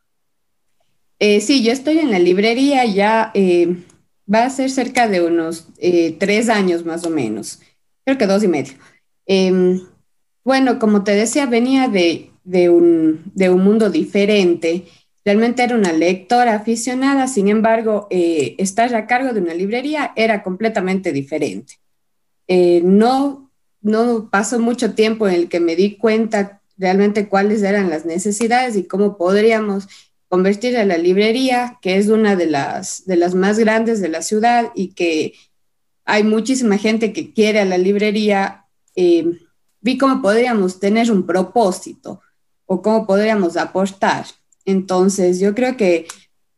Eh, 1.20 1.42
sí, 1.42 1.64
yo 1.64 1.72
estoy 1.72 2.00
en 2.00 2.12
la 2.12 2.20
librería 2.20 2.86
ya, 2.86 3.32
eh, 3.34 3.76
va 4.32 4.46
a 4.46 4.50
ser 4.50 4.70
cerca 4.70 5.08
de 5.08 5.22
unos 5.22 5.68
eh, 5.80 6.16
tres 6.20 6.48
años 6.48 6.86
más 6.86 7.06
o 7.06 7.10
menos, 7.10 7.60
creo 8.06 8.18
que 8.18 8.28
dos 8.28 8.44
y 8.44 8.48
medio. 8.48 8.74
Em, 9.26 9.82
bueno, 10.44 10.80
como 10.80 11.04
te 11.04 11.12
decía, 11.12 11.48
venía 11.48 11.88
de, 11.88 12.32
un, 12.70 13.24
de, 13.34 13.50
un, 13.50 13.64
mundo 13.64 13.90
diferente. 13.90 14.86
Realmente 15.28 15.62
era 15.62 15.76
una 15.76 15.92
lectora 15.92 16.56
aficionada, 16.56 17.28
sin 17.28 17.50
embargo, 17.50 18.08
estar 18.10 18.96
a 18.96 19.08
cargo 19.08 19.34
de 19.34 19.42
una 19.42 19.54
librería 19.54 20.14
era 20.16 20.42
completamente 20.42 21.12
diferente. 21.12 21.74
no 22.48 23.48
no 23.82 24.30
pasó 24.30 24.60
mucho 24.60 24.94
tiempo 24.94 25.28
en 25.28 25.36
el 25.36 25.50
que 25.50 25.60
me 25.60 25.76
di 25.76 25.98
cuenta 25.98 26.62
realmente 26.78 27.28
cuáles 27.28 27.64
eran 27.64 27.90
las 27.90 28.06
necesidades 28.06 28.76
y 28.76 28.84
cómo 28.84 29.18
podríamos 29.18 29.88
convertir 30.30 30.78
a 30.78 30.86
la 30.86 30.98
librería, 30.98 31.78
que 31.82 31.98
es 31.98 32.08
una 32.08 32.36
de 32.36 32.48
las, 32.48 33.06
de 33.06 33.16
las 33.18 33.34
más 33.34 33.58
grandes 33.60 34.02
de 34.02 34.10
la 34.10 34.22
ciudad 34.22 34.72
y 34.76 34.94
que 34.94 35.34
hay 36.06 36.24
muchísima 36.24 36.78
gente 36.78 37.14
que 37.14 37.34
quiere 37.34 37.60
a 37.60 37.66
la 37.66 37.78
librería, 37.78 38.66
eh, 38.96 39.26
vi 39.82 39.98
cómo 39.98 40.22
podríamos 40.22 40.80
tener 40.80 41.12
un 41.12 41.26
propósito 41.26 42.22
o 42.66 42.82
cómo 42.82 43.06
podríamos 43.06 43.58
aportar. 43.58 44.26
Entonces, 44.68 45.40
yo 45.40 45.56
creo 45.56 45.78
que 45.78 46.08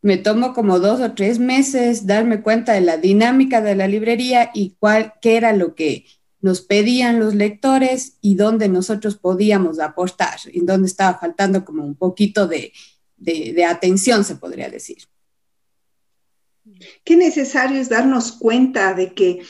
me 0.02 0.18
tomó 0.18 0.56
como 0.56 0.80
dos 0.80 1.00
o 1.00 1.14
tres 1.14 1.38
meses 1.38 2.08
darme 2.08 2.42
cuenta 2.42 2.74
de 2.74 2.82
la 2.82 2.98
dinámica 2.98 3.62
de 3.62 3.76
la 3.76 3.88
librería 3.88 4.50
y 4.52 4.76
cuál, 4.80 5.14
qué 5.22 5.38
era 5.38 5.54
lo 5.54 5.76
que 5.76 6.06
nos 6.42 6.62
pedían 6.62 7.20
los 7.20 7.36
lectores 7.36 8.18
y 8.20 8.34
dónde 8.34 8.68
nosotros 8.68 9.16
podíamos 9.16 9.80
aportar, 9.80 10.40
y 10.52 10.62
dónde 10.62 10.88
estaba 10.88 11.20
faltando 11.20 11.64
como 11.64 11.86
un 11.86 11.96
poquito 11.96 12.48
de, 12.48 12.74
atención, 13.64 14.26
se 14.26 14.38
podría 14.38 14.70
decir. 14.70 14.98
Qué 17.04 17.16
necesario 17.16 17.80
es 17.80 17.90
darnos 17.90 18.32
cuenta 18.32 18.96
de 18.96 19.14
que 19.14 19.44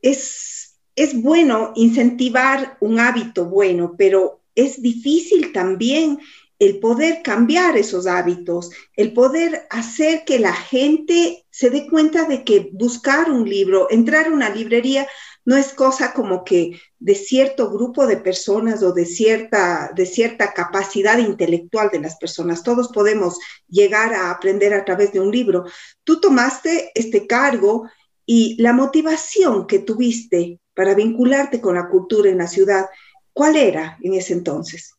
es, 0.00 0.78
es 0.94 1.20
bueno 1.20 1.72
incentivar 1.74 2.76
un 2.80 3.00
hábito 3.00 3.46
bueno, 3.46 3.96
pero 3.98 4.42
es 4.54 4.80
difícil 4.80 5.52
también 5.52 6.20
el 6.58 6.78
poder 6.80 7.22
cambiar 7.22 7.76
esos 7.76 8.06
hábitos, 8.06 8.70
el 8.94 9.12
poder 9.12 9.66
hacer 9.70 10.24
que 10.24 10.38
la 10.38 10.54
gente 10.54 11.44
se 11.50 11.70
dé 11.70 11.86
cuenta 11.88 12.24
de 12.24 12.44
que 12.44 12.70
buscar 12.72 13.30
un 13.30 13.48
libro, 13.48 13.88
entrar 13.90 14.26
a 14.26 14.30
una 14.30 14.48
librería, 14.48 15.06
no 15.44 15.56
es 15.56 15.74
cosa 15.74 16.12
como 16.12 16.44
que 16.44 16.80
de 16.98 17.14
cierto 17.14 17.70
grupo 17.70 18.06
de 18.06 18.16
personas 18.16 18.82
o 18.82 18.92
de 18.92 19.06
cierta, 19.06 19.92
de 19.94 20.04
cierta 20.04 20.52
capacidad 20.52 21.18
intelectual 21.18 21.90
de 21.92 22.00
las 22.00 22.16
personas. 22.16 22.64
Todos 22.64 22.88
podemos 22.88 23.38
llegar 23.68 24.12
a 24.12 24.30
aprender 24.30 24.74
a 24.74 24.84
través 24.84 25.12
de 25.12 25.20
un 25.20 25.30
libro. 25.30 25.64
Tú 26.02 26.20
tomaste 26.20 26.90
este 26.94 27.26
cargo 27.28 27.88
y 28.24 28.60
la 28.60 28.72
motivación 28.72 29.68
que 29.68 29.78
tuviste 29.78 30.58
para 30.74 30.94
vincularte 30.94 31.60
con 31.60 31.76
la 31.76 31.88
cultura 31.88 32.28
en 32.28 32.38
la 32.38 32.48
ciudad, 32.48 32.86
¿cuál 33.32 33.56
era 33.56 33.98
en 34.02 34.14
ese 34.14 34.32
entonces? 34.32 34.96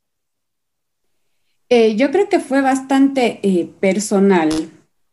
Eh, 1.70 1.96
yo 1.98 2.12
creo 2.12 2.30
que 2.30 2.40
fue 2.40 2.62
bastante 2.62 3.40
eh, 3.44 3.70
personal 3.80 4.50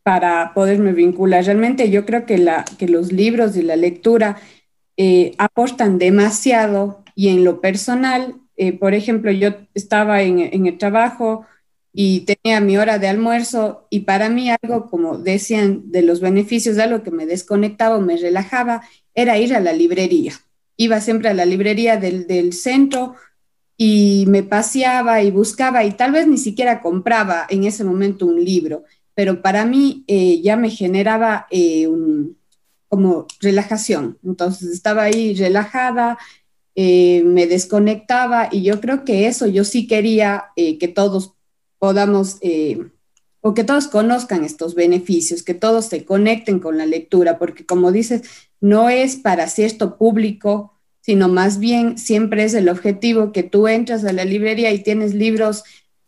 para 0.04 0.52
poderme 0.54 0.92
vincular. 0.92 1.44
Realmente 1.44 1.90
yo 1.90 2.06
creo 2.06 2.26
que, 2.26 2.38
la, 2.38 2.64
que 2.78 2.88
los 2.88 3.12
libros 3.12 3.56
y 3.56 3.62
la 3.62 3.76
lectura 3.76 4.36
eh, 4.96 5.34
aportan 5.38 5.98
demasiado 5.98 7.02
y 7.16 7.28
en 7.28 7.44
lo 7.44 7.60
personal, 7.60 8.36
por 8.78 8.94
ejemplo, 8.94 9.32
yo 9.32 9.50
estaba 9.74 10.22
en, 10.22 10.66
el 10.66 10.78
trabajo 10.78 11.44
y 11.92 12.20
tenía 12.20 12.60
mi 12.60 12.76
hora 12.76 12.98
de 12.98 13.08
almuerzo 13.08 13.86
y 13.90 14.00
para 14.00 14.28
mí 14.28 14.48
algo, 14.50 14.88
como 14.90 15.18
decían, 15.18 15.90
de 15.90 16.02
los 16.02 16.20
beneficios, 16.20 16.76
de 16.76 16.84
algo 16.84 17.02
que 17.02 17.10
me 17.10 17.26
desconectaba 17.26 17.96
o 17.96 18.00
me 18.00 18.16
relajaba, 18.16 18.82
era 19.14 19.38
ir 19.38 19.54
a 19.54 19.60
la 19.60 19.72
librería. 19.72 20.34
Iba 20.76 21.00
siempre 21.00 21.28
a 21.28 21.34
la 21.34 21.46
librería 21.46 21.96
del 21.96 22.52
centro 22.52 23.14
y 23.86 24.24
me 24.28 24.42
paseaba 24.42 25.22
y 25.22 25.30
buscaba 25.30 25.84
y 25.84 25.92
tal 25.92 26.12
vez 26.12 26.26
ni 26.26 26.38
siquiera 26.38 26.80
compraba 26.80 27.46
en 27.50 27.64
ese 27.64 27.84
momento 27.84 28.24
un 28.24 28.42
libro, 28.42 28.84
pero 29.14 29.42
para 29.42 29.66
mí 29.66 30.04
eh, 30.06 30.40
ya 30.40 30.56
me 30.56 30.70
generaba 30.70 31.46
eh, 31.50 31.86
un, 31.86 32.38
como 32.88 33.26
relajación. 33.40 34.16
Entonces 34.24 34.70
estaba 34.70 35.02
ahí 35.02 35.34
relajada, 35.34 36.16
eh, 36.74 37.24
me 37.26 37.46
desconectaba 37.46 38.48
y 38.50 38.62
yo 38.62 38.80
creo 38.80 39.04
que 39.04 39.26
eso 39.26 39.46
yo 39.48 39.64
sí 39.64 39.86
quería 39.86 40.46
que 40.56 40.88
todos 40.88 41.34
podamos 41.78 42.38
o 43.42 43.52
que 43.52 43.64
todos 43.64 43.88
conozcan 43.88 44.44
estos 44.44 44.74
beneficios, 44.74 45.42
que 45.42 45.52
todos 45.52 45.84
se 45.84 46.06
conecten 46.06 46.58
con 46.58 46.78
la 46.78 46.86
lectura, 46.86 47.38
porque 47.38 47.66
como 47.66 47.92
dices, 47.92 48.22
no 48.62 48.88
es 48.88 49.16
para 49.16 49.46
cierto 49.46 49.98
público 49.98 50.73
sino 51.04 51.28
más 51.28 51.58
bien 51.58 51.98
siempre 51.98 52.44
es 52.44 52.54
el 52.54 52.70
objetivo 52.70 53.30
que 53.30 53.42
tú 53.42 53.68
entras 53.68 54.06
a 54.06 54.12
la 54.14 54.24
librería 54.24 54.72
y 54.72 54.82
tienes 54.82 55.12
libros 55.12 55.62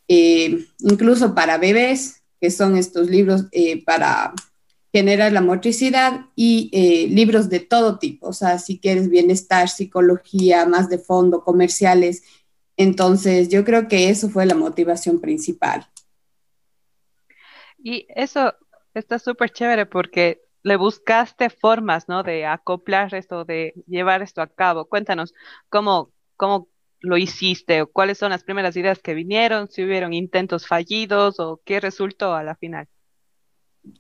eh, 0.08 0.64
incluso 0.78 1.34
para 1.34 1.58
bebés, 1.58 2.22
que 2.40 2.50
son 2.50 2.78
estos 2.78 3.10
libros 3.10 3.44
eh, 3.52 3.84
para 3.84 4.32
generar 4.94 5.32
la 5.32 5.42
motricidad 5.42 6.26
y 6.34 6.70
eh, 6.72 7.08
libros 7.08 7.50
de 7.50 7.60
todo 7.60 7.98
tipo, 7.98 8.28
o 8.28 8.32
sea, 8.32 8.58
si 8.58 8.78
quieres 8.78 9.10
bienestar, 9.10 9.68
psicología, 9.68 10.64
más 10.64 10.88
de 10.88 10.96
fondo, 10.96 11.44
comerciales. 11.44 12.22
Entonces, 12.78 13.50
yo 13.50 13.66
creo 13.66 13.88
que 13.88 14.08
eso 14.08 14.30
fue 14.30 14.46
la 14.46 14.54
motivación 14.54 15.20
principal. 15.20 15.86
Y 17.78 18.06
eso 18.08 18.54
está 18.94 19.18
súper 19.18 19.50
chévere 19.50 19.84
porque 19.84 20.45
le 20.66 20.76
buscaste 20.76 21.48
formas, 21.48 22.08
¿no? 22.08 22.24
De 22.24 22.44
acoplar 22.44 23.14
esto, 23.14 23.44
de 23.44 23.72
llevar 23.86 24.20
esto 24.22 24.42
a 24.42 24.48
cabo. 24.48 24.86
Cuéntanos 24.86 25.32
cómo, 25.68 26.10
cómo 26.36 26.66
lo 26.98 27.16
hiciste 27.16 27.82
o 27.82 27.86
cuáles 27.86 28.18
son 28.18 28.30
las 28.30 28.42
primeras 28.42 28.76
ideas 28.76 28.98
que 28.98 29.14
vinieron, 29.14 29.70
si 29.70 29.84
hubieron 29.84 30.12
intentos 30.12 30.66
fallidos 30.66 31.38
o 31.38 31.60
qué 31.64 31.78
resultó 31.78 32.34
a 32.34 32.42
la 32.42 32.56
final. 32.56 32.88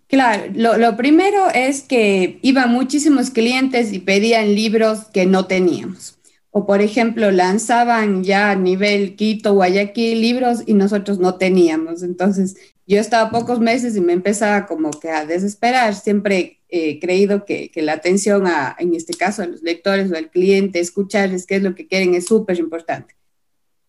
Claro, 0.08 0.50
lo, 0.56 0.76
lo, 0.76 0.96
primero 0.96 1.46
es 1.54 1.82
que 1.82 2.40
iban 2.42 2.72
muchísimos 2.72 3.30
clientes 3.30 3.92
y 3.92 4.00
pedían 4.00 4.56
libros 4.56 5.04
que 5.14 5.24
no 5.24 5.46
teníamos. 5.46 6.18
O 6.58 6.64
por 6.64 6.80
ejemplo, 6.80 7.30
lanzaban 7.30 8.24
ya 8.24 8.50
a 8.50 8.56
nivel 8.56 9.14
Quito, 9.14 9.52
Guayaquil 9.52 10.22
libros 10.22 10.62
y 10.64 10.72
nosotros 10.72 11.18
no 11.18 11.34
teníamos. 11.34 12.02
Entonces, 12.02 12.56
yo 12.86 12.98
estaba 12.98 13.30
pocos 13.30 13.60
meses 13.60 13.94
y 13.94 14.00
me 14.00 14.14
empezaba 14.14 14.64
como 14.64 14.90
que 14.90 15.10
a 15.10 15.26
desesperar. 15.26 15.94
Siempre 15.94 16.62
he 16.70 16.98
creído 16.98 17.44
que, 17.44 17.70
la 17.74 17.92
atención 17.92 18.46
a, 18.46 18.74
en 18.78 18.94
este 18.94 19.12
caso, 19.12 19.42
a 19.42 19.46
los 19.46 19.60
lectores 19.60 20.10
o 20.10 20.16
al 20.16 20.30
cliente, 20.30 20.80
escucharles 20.80 21.44
qué 21.44 21.56
es 21.56 21.62
lo 21.62 21.74
que 21.74 21.88
quieren 21.88 22.14
es 22.14 22.24
súper 22.24 22.58
importante. 22.58 23.14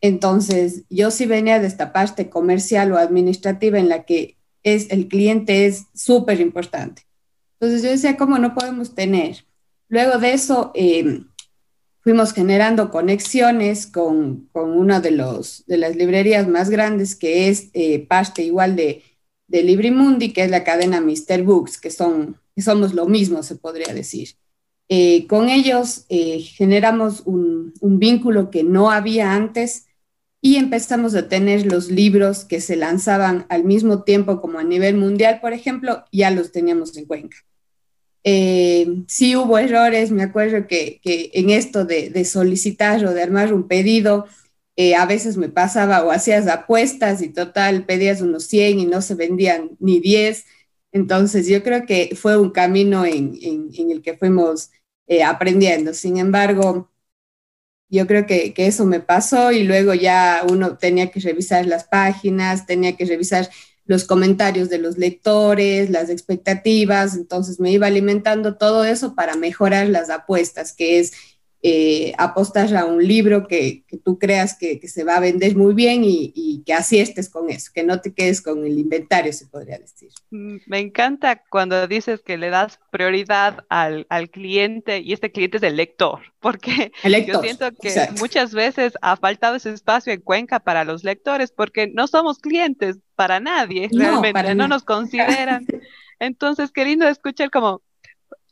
Entonces, 0.02 0.84
yo 0.90 1.10
sí 1.10 1.26
venía 1.26 1.62
de 1.62 1.68
esta 1.68 1.94
parte 1.94 2.30
comercial 2.30 2.92
o 2.92 2.98
administrativa 2.98 3.80
en 3.80 3.88
la 3.88 4.04
que 4.04 4.36
es, 4.64 4.92
el 4.92 5.08
cliente 5.08 5.68
es 5.68 5.86
súper 5.96 6.42
importante. 6.42 7.04
Entonces 7.62 7.82
yo 7.82 7.92
decía, 7.92 8.18
¿cómo 8.18 8.38
no 8.40 8.54
podemos 8.54 8.94
tener? 8.94 9.46
Luego 9.88 10.18
de 10.18 10.34
eso, 10.34 10.74
eh, 10.76 11.22
fuimos 12.08 12.32
generando 12.32 12.90
conexiones 12.90 13.86
con, 13.86 14.48
con 14.54 14.70
una 14.72 15.02
de, 15.02 15.12
los, 15.12 15.66
de 15.68 15.76
las 15.76 15.98
librerías 15.98 16.48
más 16.48 16.70
grandes 16.70 17.18
que 17.18 17.50
es 17.50 17.70
eh, 17.74 18.00
parte 18.00 18.44
igual 18.44 18.78
de, 18.78 19.04
de 19.50 19.62
Librimundi, 19.62 20.32
que 20.32 20.46
es 20.46 20.50
la 20.50 20.64
cadena 20.64 21.02
Mr. 21.02 21.44
Books, 21.44 21.78
que, 21.78 21.92
son, 21.92 22.40
que 22.56 22.62
somos 22.62 22.94
lo 22.94 23.08
mismo, 23.08 23.44
se 23.44 23.58
podría 23.58 23.94
decir. 23.94 24.38
Eh, 24.88 25.28
con 25.28 25.50
ellos 25.50 26.06
eh, 26.08 26.40
generamos 26.40 27.24
un, 27.26 27.74
un, 27.82 28.00
vínculo 28.00 28.52
que 28.52 28.64
no 28.64 28.90
había 28.90 29.34
antes 29.34 29.88
y 30.40 30.56
empezamos 30.56 31.14
a 31.14 31.28
tener 31.28 31.66
los 31.66 31.92
libros 31.92 32.46
que 32.46 32.62
se 32.62 32.78
lanzaban 32.78 33.46
al 33.50 33.66
mismo 33.66 34.04
tiempo 34.04 34.40
como 34.40 34.60
a 34.60 34.64
nivel 34.64 34.96
mundial, 34.96 35.42
por 35.42 35.52
ejemplo, 35.52 36.06
ya 36.14 36.32
los 36.32 36.54
teníamos 36.54 36.96
en 36.96 37.06
Cuenca. 37.06 37.36
Eh, 38.29 39.05
sí 39.07 39.38
hubo 39.38 39.57
errores, 39.57 40.12
me 40.12 40.24
acuerdo 40.24 40.67
que, 40.67 41.00
en 41.34 41.50
esto 41.50 41.86
de, 41.86 42.25
solicitar 42.25 43.05
o 43.05 43.13
de 43.13 43.24
armar 43.24 43.53
un 43.53 43.69
pedido, 43.69 44.25
eh, 44.75 44.96
a 44.96 45.05
veces 45.05 45.38
me 45.38 45.48
pasaba 45.48 46.03
o 46.03 46.12
hacías 46.12 46.46
apuestas 46.48 47.22
y 47.22 47.29
total 47.29 47.86
pedías 47.86 48.22
unos 48.22 48.43
100 48.48 48.79
y 48.79 48.86
no 48.86 49.01
se 49.01 49.15
vendían 49.15 49.77
ni 49.79 50.01
10. 50.01 50.46
Entonces 50.91 51.48
yo 51.48 51.63
creo 51.63 51.86
que 51.86 52.17
fue 52.17 52.38
un 52.38 52.51
camino 52.51 53.05
en, 53.05 53.39
el 53.77 54.01
que 54.01 54.17
fuimos 54.17 54.72
eh, 55.07 55.24
aprendiendo. 55.24 55.93
Sin 55.93 56.17
embargo, 56.17 56.91
yo 57.89 58.07
creo 58.07 58.25
que, 58.25 58.53
que, 58.53 58.67
eso 58.67 58.86
me 58.86 59.00
pasó 59.00 59.53
y 59.53 59.63
luego 59.63 59.93
ya 59.93 60.43
uno 60.50 60.77
tenía 60.77 61.12
que 61.12 61.22
revisar 61.22 61.65
las 61.65 61.86
páginas, 61.86 62.65
tenía 62.65 62.98
que 62.98 63.05
revisar 63.05 63.50
los 63.88 64.03
comentarios 64.03 64.70
de 64.70 64.77
los 64.77 64.98
lectores, 64.98 65.89
las 65.89 66.10
expectativas, 66.10 67.15
entonces 67.15 67.60
me 67.60 67.72
iba 67.72 67.88
alimentando 67.88 68.56
todo 68.58 68.84
eso 68.84 69.15
para 69.15 69.36
mejorar 69.36 69.88
las 69.88 70.10
apuestas, 70.10 70.74
que 70.74 71.00
es 71.00 71.13
eh, 71.64 72.14
apostar 72.20 72.76
a 72.76 72.86
un 72.86 73.06
libro 73.06 73.48
que, 73.48 73.84
tú 74.06 74.20
creas 74.20 74.56
que, 74.56 74.80
se 74.88 75.04
va 75.04 75.16
a 75.16 75.20
vender 75.20 75.56
muy 75.56 75.74
bien 75.74 76.02
y, 76.04 76.64
que 76.66 76.74
así 76.74 77.00
estés 77.00 77.30
con 77.30 77.50
eso, 77.50 77.72
que 77.74 77.84
no 77.84 78.00
te 78.00 78.14
quedes 78.14 78.42
con 78.42 78.66
el 78.66 78.78
inventario, 78.78 79.34
se 79.34 79.48
podría 79.48 79.80
decir. 79.80 80.10
Mm, 80.30 80.58
me 80.68 80.80
encanta 80.80 81.42
cuando 81.50 81.88
dices 81.88 82.22
que 82.22 82.38
le 82.38 82.50
das 82.50 82.80
prioridad 82.92 83.66
al, 83.70 84.06
cliente 84.32 85.00
y 85.00 85.14
este 85.14 85.32
cliente 85.32 85.58
es 85.58 85.64
el 85.64 85.78
lector, 85.78 86.20
porque 86.40 86.92
yo 87.04 87.42
siento 87.42 87.72
que 87.72 88.08
muchas 88.20 88.54
veces 88.54 88.94
ha 89.02 89.16
faltado 89.16 89.56
ese 89.56 89.72
espacio 89.72 90.14
en 90.14 90.22
Cuenca 90.22 90.60
para 90.60 90.84
los 90.84 91.04
lectores, 91.04 91.52
porque 91.52 91.88
no 91.88 92.08
somos 92.08 92.38
clientes 92.38 92.98
para 93.16 93.40
nadie, 93.40 93.90
realmente, 93.92 94.54
no 94.54 94.68
nos 94.68 94.84
consideran. 94.84 95.66
Entonces, 96.20 96.72
queriendo 96.72 97.08
escuchar 97.08 97.52
como 97.52 97.82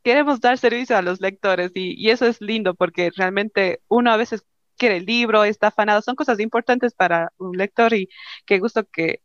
queremos 0.06 0.40
dar 0.40 0.60
servicio 0.60 0.96
a 0.96 1.02
los 1.02 1.20
lectores 1.20 1.72
y, 1.74 2.12
eso 2.12 2.28
es 2.28 2.40
lindo 2.40 2.76
porque 2.76 3.10
realmente 3.16 3.82
uno 3.88 4.12
a 4.12 4.18
veces 4.18 4.46
quiere 4.78 4.98
el 4.98 5.06
libro, 5.06 5.44
está 5.44 5.68
afanado, 5.68 6.04
son 6.04 6.16
cosas 6.16 6.40
importantes 6.40 6.94
para 6.94 7.34
un 7.40 7.58
lector 7.58 7.92
y 7.92 8.08
qué 8.46 8.60
gusto 8.60 8.88
que 8.88 9.22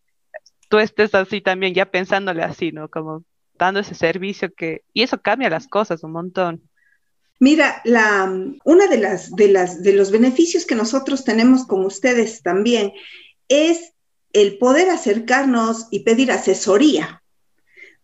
tú 0.71 0.79
estés 0.79 1.15
así 1.15 1.43
también, 1.43 1.75
ya 1.75 1.91
pensándole 1.91 2.43
así, 2.43 2.73
¿no? 2.73 2.89
Como 2.89 3.25
dando 3.59 3.81
ese 3.81 3.95
servicio 3.95 4.55
que, 4.55 4.83
y 4.95 5.03
eso 5.03 5.21
cambia 5.21 5.51
las 5.51 5.69
cosas 5.69 6.03
un 6.03 6.13
montón. 6.13 6.63
Mira, 7.41 7.83
la, 7.85 8.33
una 8.65 8.87
de 8.87 8.97
las, 8.97 9.37
de 9.37 9.49
las, 9.49 9.83
de 9.83 9.93
los 9.93 10.11
beneficios 10.11 10.65
que 10.65 10.75
nosotros 10.75 11.25
tenemos 11.25 11.67
con 11.67 11.85
ustedes 11.85 12.41
también 12.41 12.93
es 13.49 13.93
el 14.33 14.57
poder 14.57 14.89
acercarnos 14.89 15.89
y 15.91 16.05
pedir 16.05 16.33
asesoría 16.33 17.20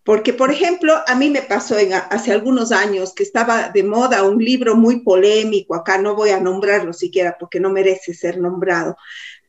porque, 0.06 0.32
por 0.32 0.52
ejemplo, 0.52 1.02
a 1.04 1.16
mí 1.16 1.30
me 1.30 1.42
pasó 1.42 1.75
hace 2.10 2.30
algunos 2.30 2.70
años 2.70 3.12
que 3.12 3.25
estaba 3.25 3.70
de 3.70 3.82
moda 3.82 4.22
un 4.22 4.38
libro 4.38 4.76
muy 4.76 5.00
polémico, 5.00 5.75
acá 5.75 5.98
no 5.98 6.14
voy 6.14 6.30
a 6.30 6.38
nombrarlo 6.38 6.92
siquiera 6.92 7.36
porque 7.40 7.58
no 7.58 7.70
merece 7.70 8.14
ser 8.14 8.38
nombrado, 8.38 8.96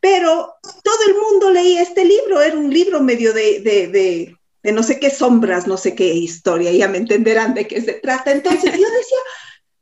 pero 0.02 0.56
todo 0.84 0.98
el 1.10 1.14
mundo 1.14 1.52
leía 1.52 1.84
este 1.84 2.04
libro, 2.06 2.42
era 2.42 2.58
un 2.58 2.74
libro 2.74 3.04
medio 3.04 3.34
de, 3.34 3.60
de, 3.60 4.36
de, 4.64 4.72
no 4.72 4.82
sé 4.82 5.00
qué 5.00 5.12
sombras, 5.12 5.68
no 5.68 5.78
sé 5.78 5.94
qué 5.94 6.12
historia, 6.12 6.72
ya 6.72 6.88
me 6.88 6.98
entenderán 6.98 7.54
de 7.54 7.68
qué 7.68 7.80
se 7.80 7.94
trata. 7.94 8.32
Entonces 8.32 8.72
yo 8.72 8.90
decía, 8.90 9.20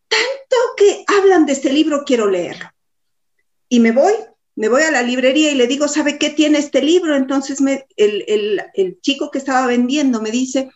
tanto 0.10 0.58
que 0.76 1.06
hablan 1.08 1.46
de 1.46 1.54
este 1.54 1.72
libro, 1.72 2.04
quiero 2.06 2.30
leerlo. 2.30 2.70
Y 3.70 3.80
me 3.80 3.94
voy 3.94 4.14
me 4.56 4.70
voy 4.70 4.84
a 4.84 4.92
la 4.92 5.02
librería 5.02 5.52
y 5.52 5.56
le 5.56 5.68
digo, 5.68 5.88
¿sabe 5.88 6.18
qué 6.18 6.30
tiene 6.30 6.60
este 6.60 6.82
libro? 6.82 7.16
Entonces 7.16 7.62
me, 7.62 7.86
el, 7.98 9.00
chico 9.02 9.30
que 9.30 9.38
estaba 9.38 9.68
vendiendo 9.68 10.22
me 10.22 10.32
dice, 10.32 10.70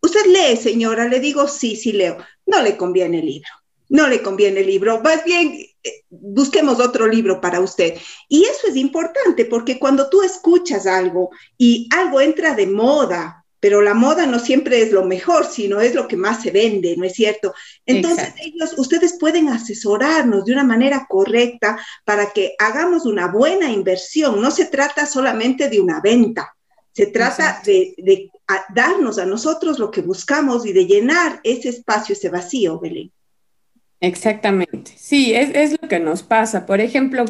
¿usted 0.00 0.26
lee, 0.26 0.56
señora? 0.56 1.08
Le 1.08 1.20
digo, 1.20 1.48
sí, 1.48 1.76
sí 1.76 1.92
leo. 1.92 2.18
No 2.46 2.62
le 2.62 2.76
conviene 2.76 3.18
el 3.18 3.26
libro, 3.26 3.48
no 3.88 4.06
le 4.08 4.22
conviene 4.22 4.60
el 4.60 4.66
libro. 4.66 5.00
Más 5.00 5.24
bien, 5.24 5.58
eh, 5.82 6.04
busquemos 6.08 6.78
otro 6.78 7.08
libro 7.08 7.40
para 7.40 7.60
usted. 7.60 7.98
Y 8.28 8.44
eso 8.44 8.68
es 8.68 8.76
importante 8.76 9.44
porque 9.44 9.78
cuando 9.78 10.08
tú 10.08 10.22
escuchas 10.22 10.86
algo 10.86 11.30
y 11.58 11.88
algo 11.92 12.20
entra 12.20 12.54
de 12.54 12.68
moda, 12.68 13.45
pero 13.60 13.80
la 13.80 13.94
moda 13.94 14.26
no 14.26 14.38
siempre 14.38 14.82
es 14.82 14.92
lo 14.92 15.04
mejor, 15.04 15.46
sino 15.46 15.80
es 15.80 15.94
lo 15.94 16.06
que 16.06 16.16
más 16.16 16.42
se 16.42 16.50
vende, 16.50 16.96
¿no 16.96 17.04
es 17.04 17.14
cierto? 17.14 17.54
Entonces, 17.84 18.34
ellos, 18.42 18.74
ustedes 18.76 19.16
pueden 19.18 19.48
asesorarnos 19.48 20.44
de 20.44 20.52
una 20.52 20.64
manera 20.64 21.06
correcta 21.08 21.78
para 22.04 22.32
que 22.32 22.54
hagamos 22.58 23.06
una 23.06 23.28
buena 23.28 23.70
inversión. 23.70 24.40
No 24.40 24.50
se 24.50 24.66
trata 24.66 25.06
solamente 25.06 25.68
de 25.68 25.80
una 25.80 26.00
venta, 26.00 26.54
se 26.92 27.06
trata 27.06 27.60
de, 27.64 28.30
darnos 28.74 29.18
a 29.18 29.26
nosotros 29.26 29.78
lo 29.78 29.90
que 29.90 30.00
buscamos 30.00 30.64
y 30.64 30.72
de 30.72 30.86
llenar 30.86 31.40
ese 31.42 31.68
espacio, 31.68 32.14
ese 32.14 32.28
vacío, 32.28 32.78
Belén. 32.78 33.12
Exactamente. 34.00 34.92
Sí, 34.96 35.34
es, 35.34 35.72
lo 35.80 35.88
que 35.88 35.98
nos 35.98 36.22
pasa. 36.22 36.66
Por 36.66 36.80
ejemplo, 36.80 37.24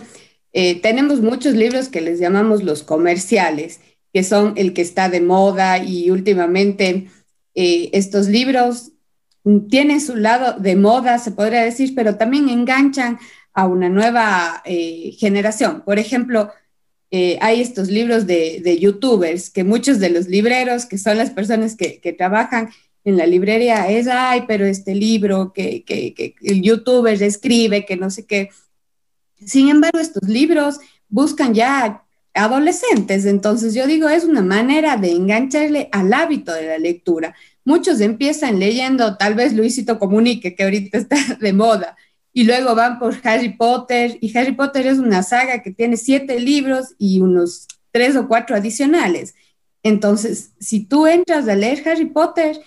eh, 0.53 0.81
tenemos 0.81 1.21
muchos 1.21 1.55
libros 1.55 1.89
que 1.89 2.01
les 2.01 2.19
llamamos 2.19 2.63
los 2.63 2.83
comerciales 2.83 3.81
que 4.17 4.23
son 4.23 4.55
el 4.57 4.73
que 4.73 4.81
está 4.81 5.11
de 5.11 5.21
moda 5.21 5.77
y 5.77 6.11
últimamente 6.11 7.09
eh, 7.55 7.91
estos 7.93 8.29
libros 8.29 8.93
tienen 9.69 10.01
su 10.01 10.17
lado 10.17 10.59
de 10.59 10.75
moda, 10.75 11.19
se 11.19 11.33
podría 11.33 11.61
decir, 11.61 11.95
pero 11.95 12.17
también 12.17 12.49
enganchan 12.49 13.19
a 13.53 13.67
una 13.67 13.91
nueva 13.91 14.63
eh, 14.65 15.15
generación. 15.19 15.83
Por 15.83 15.99
ejemplo, 15.99 16.51
eh, 17.11 17.37
hay 17.43 17.61
estos 17.61 17.89
libros 17.89 18.27
de, 18.27 18.79
youtubers 18.81 19.51
que 19.51 19.65
muchos 19.65 19.99
de 19.99 20.09
los 20.09 20.29
libreros, 20.29 20.87
que 20.87 20.97
son 20.97 21.19
las 21.19 21.29
personas 21.29 21.77
que, 21.77 22.15
trabajan 22.17 22.71
en 23.05 23.19
la 23.19 23.27
librería, 23.27 23.91
es, 23.91 24.09
ay, 24.09 24.45
pero 24.49 24.65
este 24.65 24.95
libro 24.95 25.53
que, 25.53 25.85
que 25.85 26.37
el 26.41 26.63
youtuber 26.63 27.23
escribe, 27.23 27.85
que 27.85 27.99
no 27.99 28.09
sé 28.09 28.25
qué. 28.25 28.49
Sin 29.45 29.69
embargo, 29.69 29.99
estos 29.99 30.27
libros 30.27 30.79
buscan 31.11 31.53
ya 31.53 32.06
adolescentes. 32.37 33.27
Entonces 33.27 33.75
yo 33.75 33.87
digo, 33.87 34.09
es 34.09 34.25
una 34.25 34.43
manera 34.43 34.97
de 34.97 35.13
engancharle 35.13 35.89
al 35.93 36.13
hábito 36.13 36.53
de 36.53 36.67
la 36.67 36.79
lectura. 36.79 37.35
Muchos 37.65 38.01
empiezan 38.01 38.59
leyendo 38.59 39.17
tal 39.17 39.35
vez 39.35 39.55
Luisito 39.55 39.99
Comunique, 39.99 40.55
que 40.55 40.65
ahorita 40.65 40.99
está 40.99 41.17
de 41.41 41.53
moda, 41.53 41.97
y 42.33 42.45
luego 42.45 42.75
van 42.75 42.99
por 42.99 43.17
Harry 43.25 43.55
Potter, 43.57 44.19
y 44.21 44.37
Harry 44.37 44.53
Potter 44.53 44.87
es 44.87 44.99
una 44.99 45.23
saga 45.23 45.63
que 45.63 45.73
tiene 45.73 45.97
siete 45.97 46.39
libros 46.39 46.95
y 46.99 47.21
unos 47.21 47.67
tres 47.91 48.15
o 48.15 48.29
cuatro 48.29 48.55
adicionales. 48.55 49.35
Entonces, 49.83 50.53
si 50.61 50.85
tú 50.85 51.07
entras 51.07 51.49
a 51.49 51.55
leer 51.55 51.83
Harry 51.89 52.07
Potter, 52.07 52.61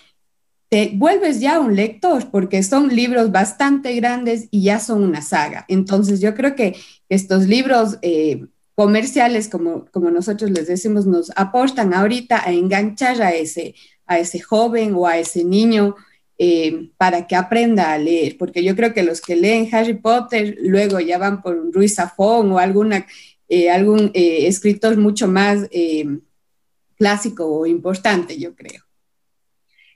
te 0.68 0.92
vuelves 0.94 1.40
ya 1.40 1.60
un 1.60 1.76
lector 1.76 2.30
porque 2.30 2.62
son 2.62 2.88
libros 2.88 3.30
bastante 3.30 3.94
grandes 3.94 4.48
y 4.50 4.62
ya 4.62 4.80
son 4.80 5.02
una 5.02 5.22
saga. 5.22 5.64
Entonces, 5.68 6.20
yo 6.20 6.34
creo 6.34 6.54
que 6.54 6.76
estos 7.08 7.46
libros... 7.46 7.98
Eh, 8.02 8.46
comerciales, 8.80 9.50
como, 9.50 9.84
como 9.90 10.10
nosotros 10.10 10.50
les 10.50 10.66
decimos, 10.66 11.04
nos 11.04 11.30
aportan 11.36 11.92
ahorita 11.92 12.42
a 12.42 12.50
enganchar 12.50 13.20
a 13.20 13.30
ese, 13.32 13.74
a 14.06 14.18
ese 14.18 14.40
joven 14.40 14.94
o 14.94 15.06
a 15.06 15.18
ese 15.18 15.44
niño 15.44 15.96
eh, 16.38 16.88
para 16.96 17.26
que 17.26 17.36
aprenda 17.36 17.92
a 17.92 17.98
leer, 17.98 18.38
porque 18.38 18.64
yo 18.64 18.74
creo 18.74 18.94
que 18.94 19.02
los 19.02 19.20
que 19.20 19.36
leen 19.36 19.68
Harry 19.70 19.98
Potter 19.98 20.56
luego 20.62 20.98
ya 20.98 21.18
van 21.18 21.42
por 21.42 21.58
un 21.58 21.74
Ruiz 21.74 21.96
Zafón 21.96 22.52
o 22.52 22.58
alguna, 22.58 23.06
eh, 23.50 23.70
algún 23.70 24.12
eh, 24.14 24.46
escritor 24.46 24.96
mucho 24.96 25.28
más 25.28 25.68
clásico 26.96 27.44
o 27.46 27.66
importante, 27.66 28.38
yo 28.38 28.54
creo. 28.54 28.82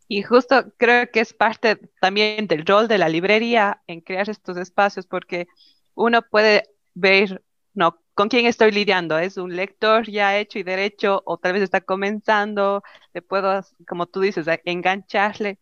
Y 0.09 0.21
justo 0.21 0.75
creo 0.77 1.11
que 1.11 1.21
es 1.21 1.33
parte 1.33 1.79
también 2.03 2.47
del 2.49 2.67
rol 2.67 2.87
de 2.87 2.99
la 2.99 3.09
librería 3.09 3.81
en 3.87 4.03
crear 4.03 4.29
estos 4.29 4.59
espacios, 4.59 5.07
porque 5.07 5.47
uno 5.95 6.21
puede 6.21 6.65
ver 6.93 7.41
no, 7.73 8.04
¿con 8.15 8.29
quién 8.29 8.47
estoy 8.47 8.71
lidiando? 8.73 9.19
¿Es 9.19 9.37
un 9.37 9.57
lector 9.57 10.09
ya 10.11 10.37
hecho 10.39 10.59
y 10.59 10.63
derecho 10.63 11.23
o 11.27 11.39
tal 11.39 11.55
vez 11.55 11.63
está 11.63 11.81
comenzando? 11.81 12.83
Le 13.13 13.23
puedo, 13.23 13.61
como 13.89 14.07
tú 14.07 14.21
dices, 14.21 14.47
engancharle 14.65 15.59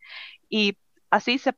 y 0.48 0.78
así 1.10 1.38
se, 1.38 1.54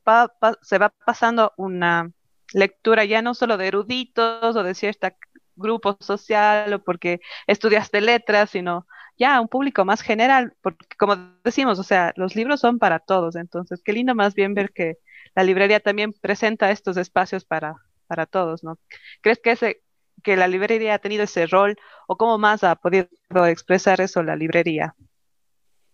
se 0.62 0.78
va 0.78 0.90
pasando 1.04 1.52
una 1.56 2.12
lectura 2.52 3.04
ya 3.04 3.22
no 3.22 3.34
solo 3.34 3.56
de 3.56 3.68
eruditos 3.68 4.56
o 4.56 4.62
de 4.62 4.74
cierto 4.74 5.08
grupo 5.56 5.96
social 6.00 6.74
o 6.74 6.84
porque 6.84 7.20
estudiaste 7.46 8.00
letras, 8.00 8.50
sino 8.50 8.86
ya 9.18 9.40
un 9.40 9.48
público 9.48 9.84
más 9.84 10.00
general, 10.02 10.54
porque 10.60 10.86
como 10.98 11.16
decimos, 11.44 11.78
o 11.78 11.84
sea, 11.84 12.12
los 12.16 12.34
libros 12.34 12.60
son 12.60 12.78
para 12.78 12.98
todos, 12.98 13.36
entonces 13.36 13.80
qué 13.84 13.92
lindo 13.92 14.14
más 14.14 14.34
bien 14.34 14.54
ver 14.54 14.72
que 14.72 14.98
la 15.34 15.44
librería 15.44 15.80
también 15.80 16.12
presenta 16.12 16.70
estos 16.70 16.96
espacios 16.96 17.44
para, 17.44 17.76
para 18.06 18.26
todos, 18.26 18.64
¿no? 18.64 18.78
¿Crees 19.20 19.40
que 19.40 19.52
ese 19.52 19.82
que 20.22 20.36
la 20.36 20.48
librería 20.48 20.94
ha 20.94 20.98
tenido 20.98 21.24
ese 21.24 21.46
rol 21.46 21.76
o 22.06 22.16
cómo 22.16 22.38
más 22.38 22.64
ha 22.64 22.74
podido 22.76 23.08
expresar 23.46 24.00
eso 24.00 24.22
la 24.22 24.36
librería? 24.36 24.94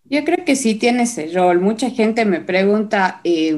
Yo 0.04 0.24
creo 0.24 0.44
que 0.44 0.56
sí 0.56 0.74
tiene 0.74 1.04
ese 1.04 1.30
rol. 1.32 1.60
Mucha 1.60 1.90
gente 1.90 2.24
me 2.24 2.40
pregunta 2.40 3.20
eh, 3.24 3.56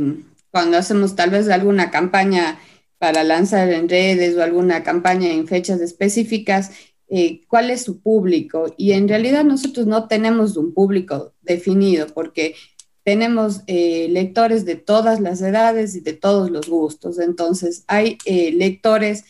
cuando 0.51 0.77
hacemos 0.77 1.17
tal 1.17 1.31
vez 1.31 1.49
alguna 1.49 1.91
campaña 1.91 2.59
para 2.99 3.25
lanzar 3.25 3.71
en 3.71 3.89
redes 3.89 4.37
o 4.37 4.43
alguna 4.43 4.83
campaña 4.83 5.33
en 5.33 5.47
fechas 5.49 5.81
específicas, 5.81 6.71
eh, 7.09 7.41
cuál 7.49 7.71
es 7.71 7.83
su 7.83 8.01
público. 8.01 8.75
Y 8.77 8.93
en 8.93 9.09
realidad 9.09 9.45
nosotros 9.45 9.87
no 9.87 10.09
tenemos 10.09 10.57
un 10.57 10.75
público 10.75 11.33
definido 11.41 12.07
porque 12.09 12.55
tenemos 13.03 13.63
eh, 13.67 14.09
lectores 14.11 14.65
de 14.65 14.77
todas 14.77 15.21
las 15.21 15.41
edades 15.41 15.97
y 15.97 16.01
de 16.01 16.13
todos 16.13 16.51
los 16.51 16.69
gustos. 16.69 17.19
Entonces, 17.19 17.85
hay 17.89 18.19
lectores 18.27 19.25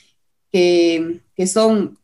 que, 0.53 1.21
que 1.35 1.47
son 1.47 1.99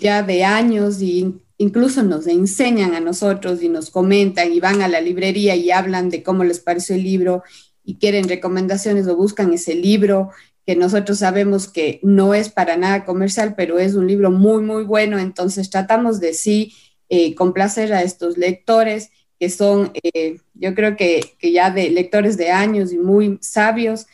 ya 0.00 0.22
de 0.22 0.44
años 0.44 1.02
y 1.02 1.42
incluso 1.58 2.02
nos 2.02 2.26
enseñan 2.26 2.94
a 2.94 3.00
nosotros 3.00 3.62
y 3.62 3.68
nos 3.68 3.90
comentan 3.90 4.52
y 4.52 4.60
van 4.60 4.80
a 4.80 4.88
la 4.88 5.00
librería 5.00 5.56
y 5.56 5.70
hablan 5.70 6.08
de 6.08 6.22
cómo 6.22 6.42
les 6.44 6.60
pareció 6.60 6.94
el 6.94 7.02
libro 7.02 7.42
y 7.84 7.96
quieren 7.96 8.28
recomendaciones 8.28 9.06
o 9.06 9.16
buscan 9.16 9.52
ese 9.52 9.74
libro 9.74 10.30
que 10.66 10.76
nosotros 10.76 11.18
sabemos 11.18 11.68
que 11.68 12.00
no 12.02 12.32
es 12.34 12.48
para 12.48 12.76
nada 12.76 13.04
comercial, 13.04 13.54
pero 13.56 13.78
es 13.78 13.94
un 13.94 14.06
libro 14.06 14.30
muy, 14.30 14.62
muy 14.62 14.84
bueno. 14.84 15.18
Entonces 15.18 15.68
tratamos 15.68 16.20
de 16.20 16.32
sí 16.32 16.74
eh, 17.08 17.34
complacer 17.34 17.92
a 17.92 18.02
estos 18.02 18.38
lectores 18.38 19.10
que 19.38 19.50
son, 19.50 19.90
eh, 20.02 20.38
yo 20.54 20.74
creo 20.74 20.96
que, 20.96 21.34
que, 21.38 21.50
ya 21.50 21.70
de 21.70 21.90
lectores 21.90 22.36
de 22.36 22.50
años 22.50 22.92
y 22.92 22.98
muy 22.98 23.38
sabios 23.40 24.06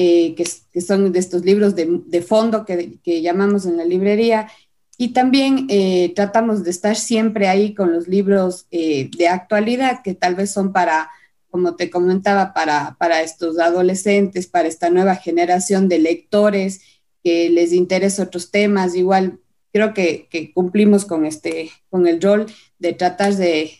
eh, 0.00 0.36
que, 0.36 0.80
son 0.80 1.10
de 1.10 1.18
estos 1.18 1.44
libros 1.44 1.74
de, 1.74 2.22
fondo 2.22 2.64
que, 2.64 3.20
llamamos 3.20 3.66
en 3.66 3.76
la 3.76 3.84
librería. 3.84 4.48
Y 4.96 5.08
también 5.08 5.66
eh, 5.68 6.12
tratamos 6.14 6.62
de 6.62 6.70
estar 6.70 6.94
siempre 6.94 7.48
ahí 7.48 7.74
con 7.74 7.92
los 7.92 8.06
libros 8.06 8.68
eh, 8.70 9.10
de 9.18 9.26
actualidad, 9.26 10.02
que 10.04 10.14
tal 10.14 10.36
vez 10.36 10.52
son 10.52 10.72
para, 10.72 11.10
como 11.50 11.74
te 11.74 11.90
comentaba, 11.90 12.54
para, 12.54 12.94
para 13.00 13.22
estos 13.22 13.58
adolescentes, 13.58 14.46
para 14.46 14.68
esta 14.68 14.88
nueva 14.88 15.16
generación 15.16 15.88
de 15.88 15.98
lectores 15.98 16.80
que 17.24 17.50
les 17.50 17.72
interesa 17.72 18.22
otros 18.22 18.52
temas. 18.52 18.94
Igual 18.94 19.40
creo 19.72 19.94
que, 19.94 20.52
cumplimos 20.54 21.06
con, 21.06 21.26
este, 21.26 21.72
con 21.90 22.06
el 22.06 22.22
rol 22.22 22.46
de 22.78 22.92
tratar 22.92 23.34
de, 23.34 23.72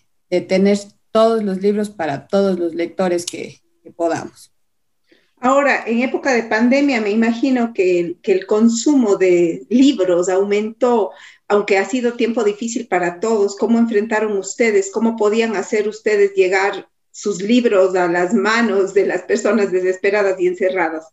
tener 0.48 0.80
todos 1.12 1.44
los 1.44 1.62
libros 1.62 1.90
para 1.90 2.26
todos 2.26 2.58
los 2.58 2.74
lectores 2.74 3.24
que 3.24 3.60
podamos. 3.94 4.50
Ahora, 5.40 5.84
en 5.86 6.00
época 6.00 6.32
de 6.32 6.42
pandemia, 6.42 7.00
me 7.00 7.10
imagino 7.10 7.72
que, 7.72 8.16
el 8.22 8.46
consumo 8.46 9.16
de 9.16 9.66
libros 9.68 10.28
aumentó, 10.28 11.12
aunque 11.46 11.78
ha 11.78 11.84
sido 11.84 12.14
tiempo 12.14 12.42
difícil 12.42 12.88
para 12.88 13.20
todos. 13.20 13.56
¿Cómo 13.56 13.78
enfrentaron 13.78 14.36
ustedes? 14.36 14.90
¿Cómo 14.92 15.16
podían 15.16 15.54
hacer 15.54 15.88
ustedes 15.88 16.34
llegar 16.34 16.88
sus 17.10 17.40
libros 17.40 17.94
a 17.94 18.08
las 18.08 18.34
manos 18.34 18.94
de 18.94 19.06
las 19.06 19.22
personas 19.22 19.70
desesperadas 19.70 20.40
y 20.40 20.48
encerradas? 20.48 21.06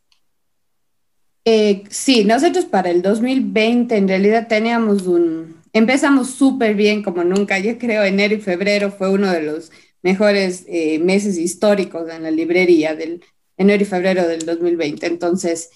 Eh, 1.45 1.83
sí, 1.89 2.25
nosotros 2.25 2.65
para 2.65 2.89
el 2.89 3.03
2020 3.03 3.95
en 3.95 4.07
realidad 4.07 4.47
teníamos 4.47 5.05
un, 5.05 5.61
empezamos 5.73 6.31
súper 6.31 6.73
bien 6.73 7.03
como 7.03 7.23
nunca. 7.23 7.59
Yo 7.59 7.77
creo 7.77 8.03
enero 8.03 8.33
y 8.33 8.41
febrero 8.41 8.91
fue 8.91 9.11
uno 9.11 9.31
de 9.31 9.43
los 9.43 9.71
mejores 10.01 10.65
eh, 10.67 10.97
meses 10.97 11.37
históricos 11.37 12.09
en 12.09 12.23
la 12.23 12.31
librería 12.31 12.95
del 12.95 13.21
enero 13.57 13.83
y 13.83 13.85
febrero 13.85 14.27
del 14.27 14.45
2020. 14.45 15.05
Entonces, 15.05 15.69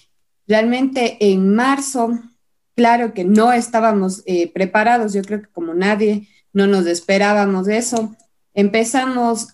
realmente 0.48 1.18
en 1.20 1.54
marzo, 1.54 2.20
claro 2.76 3.14
que 3.14 3.24
no 3.24 3.52
estábamos 3.52 4.24
eh, 4.26 4.52
preparados, 4.52 5.14
yo 5.14 5.22
creo 5.22 5.42
que 5.42 5.50
como 5.50 5.74
nadie, 5.74 6.28
no 6.54 6.68
nos 6.68 6.86
esperábamos 6.88 7.66
de 7.68 7.78
eso. 7.78 8.16
Empezamos 8.54 9.50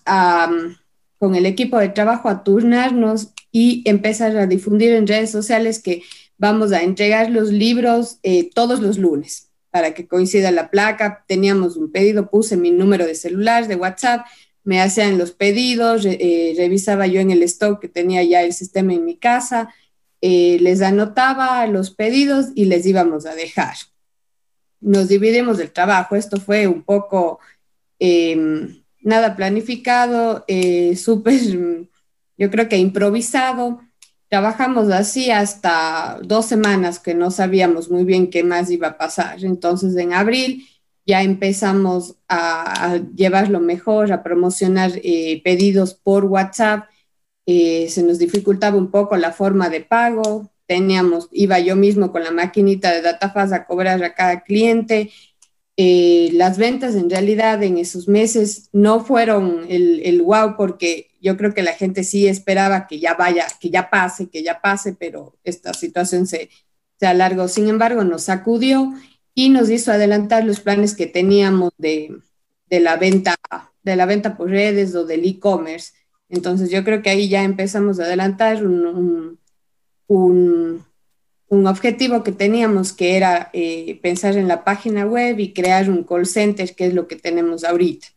con 1.18 1.34
el 1.34 1.46
equipo 1.46 1.78
de 1.78 1.90
trabajo 1.90 2.28
a 2.28 2.42
turnarnos 2.42 3.28
y 3.52 3.82
empezar 3.86 4.36
a 4.36 4.46
difundir 4.46 4.92
en 4.92 5.06
redes 5.06 5.30
sociales 5.30 5.80
que 5.82 6.02
vamos 6.38 6.72
a 6.72 6.82
entregar 6.82 7.30
los 7.30 7.50
libros 7.50 8.18
eh, 8.22 8.50
todos 8.54 8.80
los 8.80 8.98
lunes 8.98 9.50
para 9.70 9.94
que 9.94 10.06
coincida 10.06 10.50
la 10.50 10.70
placa. 10.70 11.24
Teníamos 11.26 11.76
un 11.76 11.90
pedido, 11.92 12.30
puse 12.30 12.56
mi 12.56 12.70
número 12.70 13.06
de 13.06 13.14
celular, 13.14 13.68
de 13.68 13.76
WhatsApp, 13.76 14.26
me 14.66 14.82
hacían 14.82 15.16
los 15.16 15.30
pedidos, 15.30 16.04
eh, 16.04 16.52
revisaba 16.56 17.06
yo 17.06 17.20
en 17.20 17.30
el 17.30 17.44
stock 17.44 17.80
que 17.80 17.88
tenía 17.88 18.24
ya 18.24 18.42
el 18.42 18.52
sistema 18.52 18.92
en 18.94 19.04
mi 19.04 19.16
casa, 19.16 19.72
eh, 20.20 20.58
les 20.60 20.82
anotaba 20.82 21.64
los 21.68 21.92
pedidos 21.92 22.46
y 22.56 22.64
les 22.64 22.84
íbamos 22.84 23.26
a 23.26 23.36
dejar. 23.36 23.76
Nos 24.80 25.06
dividimos 25.06 25.60
el 25.60 25.70
trabajo, 25.70 26.16
esto 26.16 26.40
fue 26.40 26.66
un 26.66 26.82
poco, 26.82 27.38
em, 28.00 28.82
nada 29.02 29.36
planificado, 29.36 30.44
eh, 30.48 30.96
súper, 30.96 31.40
yo 32.36 32.50
creo 32.50 32.68
que 32.68 32.76
improvisado. 32.76 33.80
Trabajamos 34.28 34.90
así 34.90 35.30
hasta 35.30 36.18
dos 36.24 36.46
semanas 36.46 36.98
que 36.98 37.14
no 37.14 37.30
sabíamos 37.30 37.88
muy 37.88 38.02
bien 38.02 38.30
qué 38.30 38.42
más 38.42 38.68
iba 38.68 38.88
a 38.88 38.98
pasar. 38.98 39.44
Entonces, 39.44 39.94
en 39.94 40.12
abril 40.12 40.66
ya 41.06 41.22
empezamos 41.22 42.16
a, 42.28 42.98
llevarlo 43.14 43.60
mejor, 43.60 44.12
a 44.12 44.22
promocionar 44.22 44.90
eh, 44.96 45.40
pedidos 45.44 45.94
por 45.94 46.24
WhatsApp. 46.24 46.88
Eh, 47.46 47.88
se 47.88 48.02
nos 48.02 48.18
dificultaba 48.18 48.76
un 48.76 48.90
poco 48.90 49.16
la 49.16 49.32
forma 49.32 49.68
de 49.68 49.82
pago. 49.82 50.50
Teníamos, 50.66 51.28
iba 51.30 51.60
yo 51.60 51.76
mismo 51.76 52.10
con 52.10 52.24
la 52.24 52.32
maquinita 52.32 52.90
de 52.90 53.02
DataFast 53.02 53.52
a 53.52 53.66
cobrar 53.66 54.02
a 54.02 54.14
cada 54.14 54.42
cliente. 54.42 55.12
Eh, 55.76 56.30
las 56.32 56.58
ventas 56.58 56.96
en 56.96 57.08
realidad 57.08 57.62
en 57.62 57.78
esos 57.78 58.08
meses 58.08 58.68
no 58.72 59.04
fueron 59.04 59.66
el, 59.68 60.00
el, 60.04 60.22
wow 60.22 60.56
porque 60.56 61.10
yo 61.20 61.36
creo 61.36 61.52
que 61.52 61.62
la 61.62 61.74
gente 61.74 62.02
sí 62.02 62.26
esperaba 62.26 62.86
que 62.86 62.98
ya 62.98 63.14
vaya, 63.14 63.46
que 63.60 63.68
ya 63.68 63.90
pase, 63.90 64.28
que 64.28 64.42
ya 64.42 64.60
pase, 64.60 64.96
pero 64.98 65.36
esta 65.44 65.74
situación 65.74 66.26
se, 66.26 66.48
se 66.98 67.06
alargó. 67.06 67.46
Sin 67.46 67.68
embargo, 67.68 68.04
nos 68.04 68.22
sacudió 68.22 68.94
y 69.36 69.50
nos 69.50 69.68
hizo 69.68 69.92
adelantar 69.92 70.44
los 70.44 70.60
planes 70.60 70.94
que 70.94 71.06
teníamos 71.06 71.72
de, 71.76 72.16
de 72.70 72.80
la 72.80 72.96
venta 72.96 73.36
de 73.82 73.94
la 73.94 74.06
venta 74.06 74.36
por 74.36 74.50
redes 74.50 74.96
o 74.96 75.04
del 75.04 75.24
e-commerce. 75.24 75.92
Entonces 76.28 76.70
yo 76.70 76.82
creo 76.82 77.02
que 77.02 77.10
ahí 77.10 77.28
ya 77.28 77.44
empezamos 77.44 78.00
a 78.00 78.04
adelantar 78.04 78.66
un, 78.66 79.38
un, 80.08 80.84
un, 81.48 81.66
objetivo 81.68 82.24
que 82.24 82.32
teníamos 82.32 82.92
que 82.92 83.16
era 83.16 83.50
eh, 83.52 84.00
pensar 84.02 84.36
en 84.36 84.48
la 84.48 84.64
página 84.64 85.06
web 85.06 85.38
y 85.38 85.52
crear 85.52 85.88
un 85.88 86.02
call 86.02 86.26
center, 86.26 86.74
que 86.74 86.86
es 86.86 86.94
lo 86.94 87.06
que 87.06 87.14
tenemos 87.14 87.62
ahorita. 87.62 88.08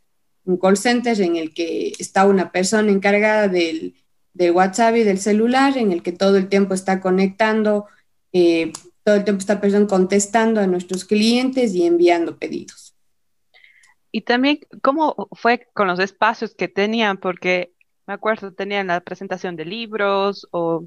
Un 0.45 0.57
call 0.57 0.77
center 0.77 1.21
en 1.21 1.35
el 1.35 1.53
que 1.53 1.93
está 1.99 2.25
una 2.25 2.51
persona 2.51 2.91
encargada 2.91 3.47
del, 3.47 3.93
del 4.33 4.51
WhatsApp 4.51 4.95
y 4.95 5.03
del 5.03 5.19
celular, 5.19 5.77
en 5.77 5.91
el 5.91 6.01
que 6.01 6.13
todo 6.13 6.37
el 6.37 6.47
tiempo 6.47 6.73
está 6.73 6.99
conectando 6.99 7.85
eh, 8.33 8.71
todo 9.03 9.15
el 9.15 9.23
tiempo 9.23 9.39
esta 9.39 9.61
persona 9.61 9.87
contestando 9.87 10.61
a 10.61 10.67
nuestros 10.67 11.05
clientes 11.05 11.73
y 11.73 11.85
enviando 11.85 12.37
pedidos. 12.37 12.95
Y 14.11 14.21
también, 14.21 14.59
¿cómo 14.81 15.29
fue 15.33 15.67
con 15.73 15.87
los 15.87 15.99
espacios 15.99 16.55
que 16.55 16.67
tenían? 16.67 17.17
Porque 17.17 17.73
me 18.07 18.13
acuerdo, 18.13 18.53
tenían 18.53 18.87
la 18.87 19.01
presentación 19.01 19.55
de 19.55 19.65
libros 19.65 20.47
o, 20.51 20.85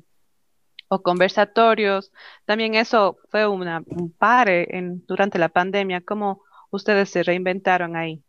o 0.88 1.02
conversatorios. 1.02 2.10
También 2.44 2.74
eso 2.74 3.18
fue 3.30 3.46
una, 3.46 3.82
un 3.86 4.10
pare 4.10 4.66
en, 4.76 5.04
durante 5.06 5.38
la 5.38 5.48
pandemia. 5.48 6.00
¿Cómo 6.00 6.42
ustedes 6.70 7.10
se 7.10 7.22
reinventaron 7.22 7.94
ahí? 7.94 8.22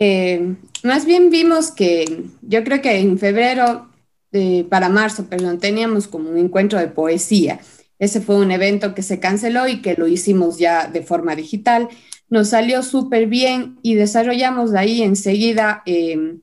Eh, 0.00 0.56
más 0.82 1.04
bien 1.04 1.30
vimos 1.30 1.70
que 1.70 2.24
yo 2.42 2.64
creo 2.64 2.80
que 2.82 2.98
en 2.98 3.18
febrero, 3.18 3.90
eh, 4.32 4.64
para 4.64 4.88
marzo, 4.88 5.26
perdón, 5.28 5.58
teníamos 5.60 6.08
como 6.08 6.30
un 6.30 6.38
encuentro 6.38 6.78
de 6.78 6.88
poesía 6.88 7.60
ese 8.00 8.22
fue 8.22 8.36
un 8.36 8.50
evento 8.50 8.94
que 8.94 9.02
se 9.02 9.20
canceló 9.20 9.68
y 9.68 9.82
que 9.82 9.94
lo 9.94 10.08
hicimos 10.08 10.58
ya 10.58 10.88
de 10.88 11.02
forma 11.02 11.36
digital. 11.36 11.88
Nos 12.30 12.48
salió 12.48 12.82
súper 12.82 13.26
bien 13.26 13.78
y 13.82 13.94
desarrollamos 13.94 14.72
de 14.72 14.78
ahí 14.78 15.02
enseguida. 15.02 15.82
Em, 15.84 16.40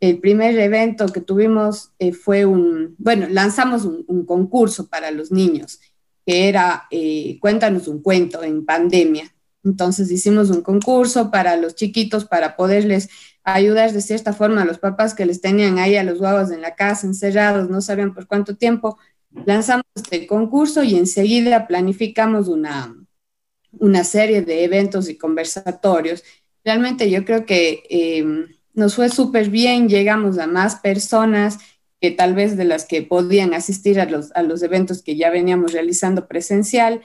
el 0.00 0.18
primer 0.18 0.58
evento 0.58 1.06
que 1.06 1.22
tuvimos 1.22 1.92
eh, 1.98 2.12
fue 2.12 2.44
un, 2.44 2.94
bueno, 2.98 3.26
lanzamos 3.30 3.86
un, 3.86 4.26
concurso 4.26 4.88
para 4.88 5.10
los 5.10 5.32
niños, 5.32 5.80
que 6.26 6.48
era 6.50 6.84
eh, 6.90 7.38
Cuéntanos 7.40 7.88
un 7.88 8.02
cuento 8.02 8.42
en 8.42 8.66
pandemia. 8.66 9.34
Entonces 9.64 10.10
hicimos 10.10 10.50
un 10.50 10.60
concurso 10.60 11.30
para 11.30 11.56
los 11.56 11.74
chiquitos 11.74 12.26
para 12.26 12.56
poderles 12.56 13.08
ayudar 13.42 13.92
de 13.92 14.02
cierta 14.02 14.34
forma 14.34 14.62
a 14.62 14.66
los 14.66 14.78
papás 14.78 15.14
que 15.14 15.24
les 15.24 15.40
tenían 15.40 15.78
ahí 15.78 15.96
a 15.96 16.04
los 16.04 16.18
guaguas 16.18 16.50
en 16.50 16.60
la 16.60 16.74
casa 16.74 17.06
encerrados, 17.06 17.70
no 17.70 17.80
sabían 17.80 18.12
por 18.12 18.26
cuánto 18.26 18.56
tiempo, 18.56 18.98
lanzamos 19.46 19.84
este 19.94 20.26
concurso 20.26 20.82
y 20.82 20.96
enseguida 20.96 21.66
planificamos 21.66 22.48
una, 22.48 22.94
una 23.72 24.04
serie 24.04 24.42
de 24.42 24.64
eventos 24.64 25.08
y 25.08 25.16
conversatorios. 25.16 26.22
Realmente 26.64 27.10
yo 27.10 27.24
creo 27.24 27.44
que 27.44 27.82
em, 27.90 28.46
nos 28.72 28.94
fue 28.94 29.08
súper 29.08 29.50
bien, 29.50 29.88
llegamos 29.88 30.38
a 30.38 30.46
más 30.46 30.76
personas 30.76 31.58
que 32.00 32.10
tal 32.10 32.34
vez 32.34 32.56
de 32.56 32.64
las 32.64 32.84
que 32.84 33.02
podían 33.02 33.54
asistir 33.54 34.00
a 34.00 34.04
los, 34.04 34.32
a 34.32 34.42
los 34.42 34.62
eventos 34.62 35.02
que 35.02 35.16
ya 35.16 35.30
veníamos 35.30 35.72
realizando 35.72 36.26
presencial. 36.26 37.00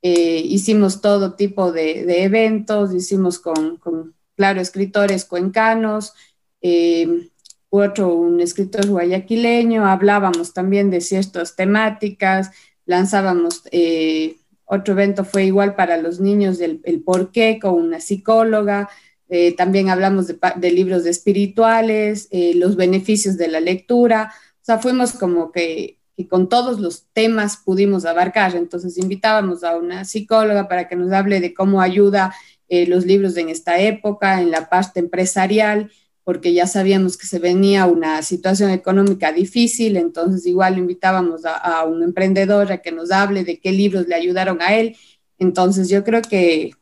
Eh, 0.00 0.42
hicimos 0.44 1.00
todo 1.00 1.34
tipo 1.34 1.72
de, 1.72 2.22
eventos, 2.22 2.94
hicimos 2.94 3.38
con, 3.40 3.76
con, 3.78 4.14
claro, 4.36 4.60
escritores 4.60 5.24
cuencanos, 5.24 6.14
eh, 6.62 7.28
otro, 7.70 8.14
un 8.14 8.40
escritor 8.40 8.86
guayaquileño, 8.86 9.86
hablábamos 9.86 10.54
también 10.54 10.90
de 10.90 11.00
ciertas 11.00 11.54
temáticas, 11.54 12.50
lanzábamos, 12.86 13.62
eh, 13.70 14.36
otro 14.64 14.94
evento 14.94 15.24
fue 15.24 15.44
igual 15.44 15.74
para 15.74 15.96
los 15.98 16.20
niños 16.20 16.58
del 16.58 16.80
el 16.84 17.02
por 17.02 17.30
qué 17.30 17.58
con 17.60 17.74
una 17.74 18.00
psicóloga, 18.00 18.88
eh, 19.28 19.54
también 19.54 19.90
hablamos 19.90 20.26
de, 20.26 20.70
libros 20.70 21.04
espirituales, 21.04 22.28
eh, 22.30 22.54
los 22.54 22.76
beneficios 22.76 23.36
de 23.36 23.48
la 23.48 23.60
lectura, 23.60 24.32
o 24.54 24.64
sea, 24.64 24.78
fuimos 24.78 25.12
como 25.12 25.52
que, 25.52 25.98
con 26.28 26.48
todos 26.48 26.80
los 26.80 27.06
temas 27.12 27.58
pudimos 27.58 28.04
abarcar, 28.04 28.56
entonces 28.56 28.98
invitábamos 28.98 29.62
a 29.62 29.76
una 29.76 30.04
psicóloga 30.04 30.66
para 30.68 30.88
que 30.88 30.96
nos 30.96 31.12
hable 31.12 31.40
de 31.40 31.54
cómo 31.54 31.80
ayuda 31.80 32.34
los 32.68 33.06
libros 33.06 33.36
en 33.38 33.48
esta 33.48 33.78
época, 33.78 34.42
en 34.42 34.50
la 34.50 34.68
parte 34.68 35.00
empresarial, 35.00 35.90
porque 36.28 36.52
ya 36.52 36.66
sabíamos 36.66 37.16
que 37.16 37.26
se 37.26 37.38
venía 37.38 37.86
una 37.86 38.20
situación 38.20 38.70
económica 38.70 39.32
difícil, 39.32 39.96
entonces 39.96 40.44
igual 40.44 40.76
invitábamos 40.76 41.46
a, 41.46 41.82
un 41.86 42.02
emprendedor 42.02 42.70
a 42.70 42.82
que 42.82 42.92
nos 42.92 43.10
hable 43.10 43.44
de 43.44 43.58
qué 43.58 43.72
libros 43.72 44.06
le 44.06 44.14
ayudaron 44.14 44.60
a 44.60 44.76
él. 44.76 44.94
Entonces 45.38 45.88
yo 45.88 46.04
creo 46.04 46.20
que, 46.20 46.72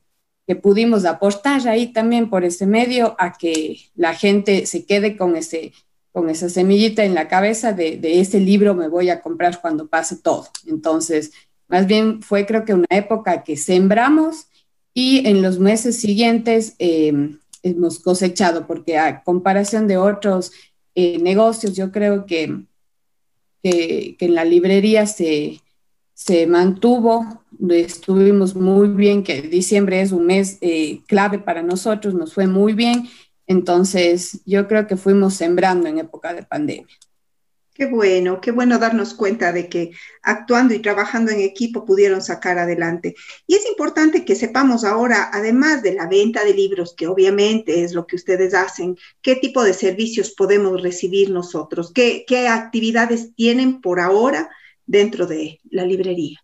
que 0.48 0.56
pudimos 0.56 1.04
apostar 1.04 1.68
ahí 1.68 1.92
también 1.92 2.28
por 2.28 2.44
ese 2.44 2.66
medio 2.66 3.14
a 3.20 3.35
que 3.35 3.76
la 3.94 4.14
gente 4.16 4.66
se 4.66 4.85
quede 4.85 5.16
con, 5.16 5.37
ese, 5.37 5.72
con 6.11 6.28
esa 6.28 6.48
semillita 6.48 7.04
en 7.04 7.14
la 7.14 7.28
cabeza 7.28 7.72
de, 7.72 7.98
de 7.98 8.18
ese 8.18 8.40
libro 8.40 8.74
me 8.74 8.88
voy 8.88 9.11
a 9.11 9.20
comprar 9.20 9.61
cuando 9.61 9.87
pase 9.87 10.16
todo. 10.16 10.48
Entonces, 10.66 11.30
más 11.68 11.87
bien 11.87 12.20
fue 12.20 12.46
creo 12.46 12.64
que 12.64 12.74
una 12.74 12.88
época 12.90 13.44
que 13.44 13.56
sembramos 13.56 14.48
y 14.92 15.24
en 15.28 15.40
los 15.40 15.61
meses 15.61 16.00
siguientes... 16.00 16.74
Eh, 16.80 17.37
hemos 17.62 17.98
cosechado, 17.98 18.66
porque 18.66 18.98
a 18.98 19.22
comparación 19.22 19.86
de 19.86 19.96
otros 19.96 20.52
eh, 20.94 21.18
negocios, 21.18 21.76
yo 21.76 21.92
creo 21.92 22.26
que, 22.26 22.62
que, 23.62 24.16
en 24.18 24.34
la 24.34 24.44
librería 24.44 25.06
se, 25.06 25.60
se 26.14 26.46
mantuvo, 26.46 27.42
estuvimos 27.68 28.54
muy 28.54 28.88
bien, 28.88 29.22
que 29.22 29.42
diciembre 29.42 30.00
es 30.00 30.12
un 30.12 30.26
mes 30.26 30.58
eh, 30.60 31.00
clave 31.06 31.38
para 31.38 31.62
nosotros, 31.62 32.14
nos 32.14 32.32
fue 32.34 32.46
muy 32.46 32.72
bien, 32.72 33.08
entonces 33.46 34.40
yo 34.44 34.66
creo 34.66 34.86
que 34.86 34.96
fuimos 34.96 35.34
sembrando 35.34 35.88
en 35.88 35.98
época 35.98 36.34
de 36.34 36.42
pandemia. 36.42 36.96
Qué 37.76 37.84
bueno, 37.84 38.40
qué 38.40 38.52
bueno 38.52 38.78
darnos 38.78 39.12
cuenta 39.12 39.52
de 39.52 39.68
que 39.68 39.90
actuando 40.22 40.72
y 40.72 40.78
trabajando 40.78 41.30
en 41.30 41.40
equipo 41.40 41.84
pudieron 41.84 42.22
sacar 42.22 42.58
adelante. 42.58 43.14
Y 43.46 43.54
es 43.54 43.68
importante 43.68 44.24
que 44.24 44.34
sepamos 44.34 44.82
ahora, 44.82 45.28
además 45.30 45.82
de 45.82 45.92
la 45.92 46.06
venta 46.06 46.42
de 46.42 46.54
libros, 46.54 46.94
que 46.96 47.06
obviamente 47.06 47.84
es 47.84 47.92
lo 47.92 48.06
que 48.06 48.16
ustedes 48.16 48.54
hacen, 48.54 48.96
qué 49.20 49.36
tipo 49.36 49.62
de 49.62 49.74
servicios 49.74 50.30
podemos 50.30 50.82
recibir 50.82 51.28
nosotros, 51.28 51.92
qué, 51.92 52.24
actividades 52.48 53.34
tienen 53.34 53.82
por 53.82 54.00
ahora 54.00 54.48
dentro 54.86 55.26
de 55.26 55.60
la 55.68 55.84
librería. 55.84 56.38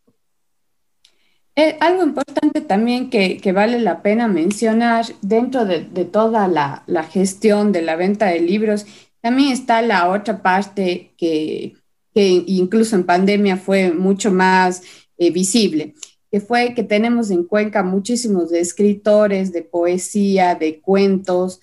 Eh, 1.56 1.78
algo 1.80 2.02
importante 2.02 2.60
también 2.60 3.08
que, 3.08 3.52
vale 3.54 3.80
la 3.80 4.02
pena 4.02 4.28
mencionar 4.28 5.06
dentro 5.22 5.64
de, 5.64 5.80
toda 6.04 6.46
la, 6.46 7.04
gestión 7.10 7.72
de 7.72 7.80
la 7.80 7.96
venta 7.96 8.26
de 8.26 8.40
libros 8.40 8.84
también 9.22 9.52
está 9.52 9.80
la 9.80 10.10
otra 10.10 10.42
parte 10.42 11.14
que, 11.16 11.74
que 12.12 12.44
incluso 12.46 12.96
en 12.96 13.04
pandemia 13.04 13.56
fue 13.56 13.92
mucho 13.92 14.32
más 14.32 14.82
eh, 15.16 15.30
visible, 15.30 15.94
que 16.30 16.40
fue 16.40 16.74
que 16.74 16.82
tenemos 16.82 17.30
en 17.30 17.44
Cuenca 17.44 17.84
muchísimos 17.84 18.52
escritores 18.52 19.52
de 19.52 19.62
poesía, 19.62 20.56
de 20.56 20.80
cuentos. 20.80 21.60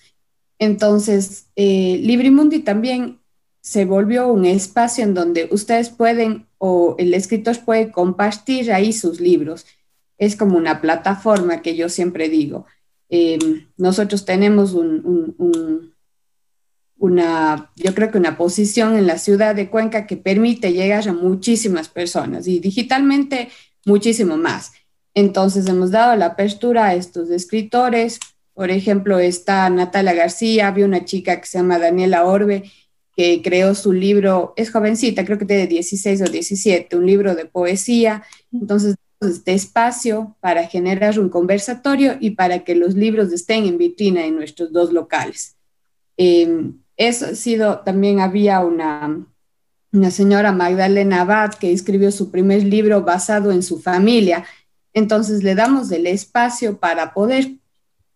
Entonces, 0.58 1.48
eh, 1.54 2.00
Librimundi 2.02 2.60
también 2.60 3.20
se 3.60 3.84
volvió 3.84 4.28
un 4.28 4.46
espacio 4.46 5.04
en 5.04 5.12
donde 5.12 5.48
ustedes 5.50 5.90
pueden 5.90 6.46
o 6.56 6.94
el 6.98 7.12
escritor 7.12 7.62
puede 7.64 7.90
compartir 7.90 8.72
ahí 8.72 8.94
sus 8.94 9.20
libros. 9.20 9.66
Es 10.16 10.34
como 10.34 10.56
una 10.56 10.80
plataforma 10.80 11.60
que 11.60 11.76
yo 11.76 11.90
siempre 11.90 12.30
digo. 12.30 12.64
Eh, 13.10 13.38
nosotros 13.76 14.24
tenemos 14.24 14.72
un 14.72 15.92
una, 17.00 17.72
yo 17.76 17.94
creo 17.94 18.10
que 18.10 18.18
una 18.18 18.36
posición 18.36 18.94
en 18.94 19.06
la 19.06 19.16
ciudad 19.16 19.54
de 19.54 19.70
Cuenca 19.70 20.06
que 20.06 20.18
permite 20.18 20.74
llegar 20.74 21.08
a 21.08 21.14
muchísimas 21.14 21.88
personas 21.88 22.46
y 22.46 22.60
digitalmente 22.60 23.48
muchísimo 23.86 24.36
más. 24.36 24.72
Entonces 25.14 25.66
hemos 25.66 25.90
dado 25.90 26.14
la 26.16 26.26
apertura 26.26 26.86
a 26.86 26.94
estos 26.94 27.30
escritores, 27.30 28.20
Por 28.52 28.70
ejemplo, 28.70 29.18
está 29.18 29.70
Natalia 29.70 30.12
García, 30.12 30.68
había 30.68 30.84
una 30.84 31.06
chica 31.06 31.40
que 31.40 31.46
se 31.46 31.58
llama 31.58 31.78
Daniela 31.78 32.26
Orbe, 32.26 32.70
que 33.16 33.40
creó 33.42 33.74
su 33.74 33.92
libro, 33.94 34.52
es 34.56 34.70
jovencita, 34.70 35.24
creo 35.24 35.38
que 35.38 35.46
tiene 35.46 35.66
16 35.66 36.20
o 36.20 36.24
17, 36.24 36.96
un 36.96 37.06
libro 37.06 37.34
de 37.34 37.46
poesía. 37.46 38.22
Entonces, 38.52 38.96
este 39.20 39.54
espacio 39.54 40.36
para 40.40 40.66
generar 40.66 41.18
un 41.18 41.30
conversatorio 41.30 42.18
y 42.20 42.30
para 42.32 42.58
que 42.64 42.74
los 42.74 42.94
libros 42.94 43.32
estén 43.32 43.64
en 43.64 43.78
vitrina 43.78 44.26
en 44.26 44.36
nuestros 44.36 44.72
dos 44.72 44.92
locales. 44.92 45.56
Eh, 46.18 46.72
eso 47.00 47.26
ha 47.26 47.34
sido, 47.34 47.78
también 47.78 48.20
había 48.20 48.60
una, 48.60 49.26
una 49.90 50.10
señora 50.10 50.52
Magdalena 50.52 51.22
Abad 51.22 51.54
que 51.54 51.72
escribió 51.72 52.12
su 52.12 52.30
primer 52.30 52.62
libro 52.62 53.00
basado 53.02 53.52
en 53.52 53.62
su 53.62 53.80
familia. 53.80 54.44
Entonces 54.92 55.42
le 55.42 55.54
damos 55.54 55.90
el 55.92 56.06
espacio 56.06 56.76
para 56.78 57.14
poder 57.14 57.52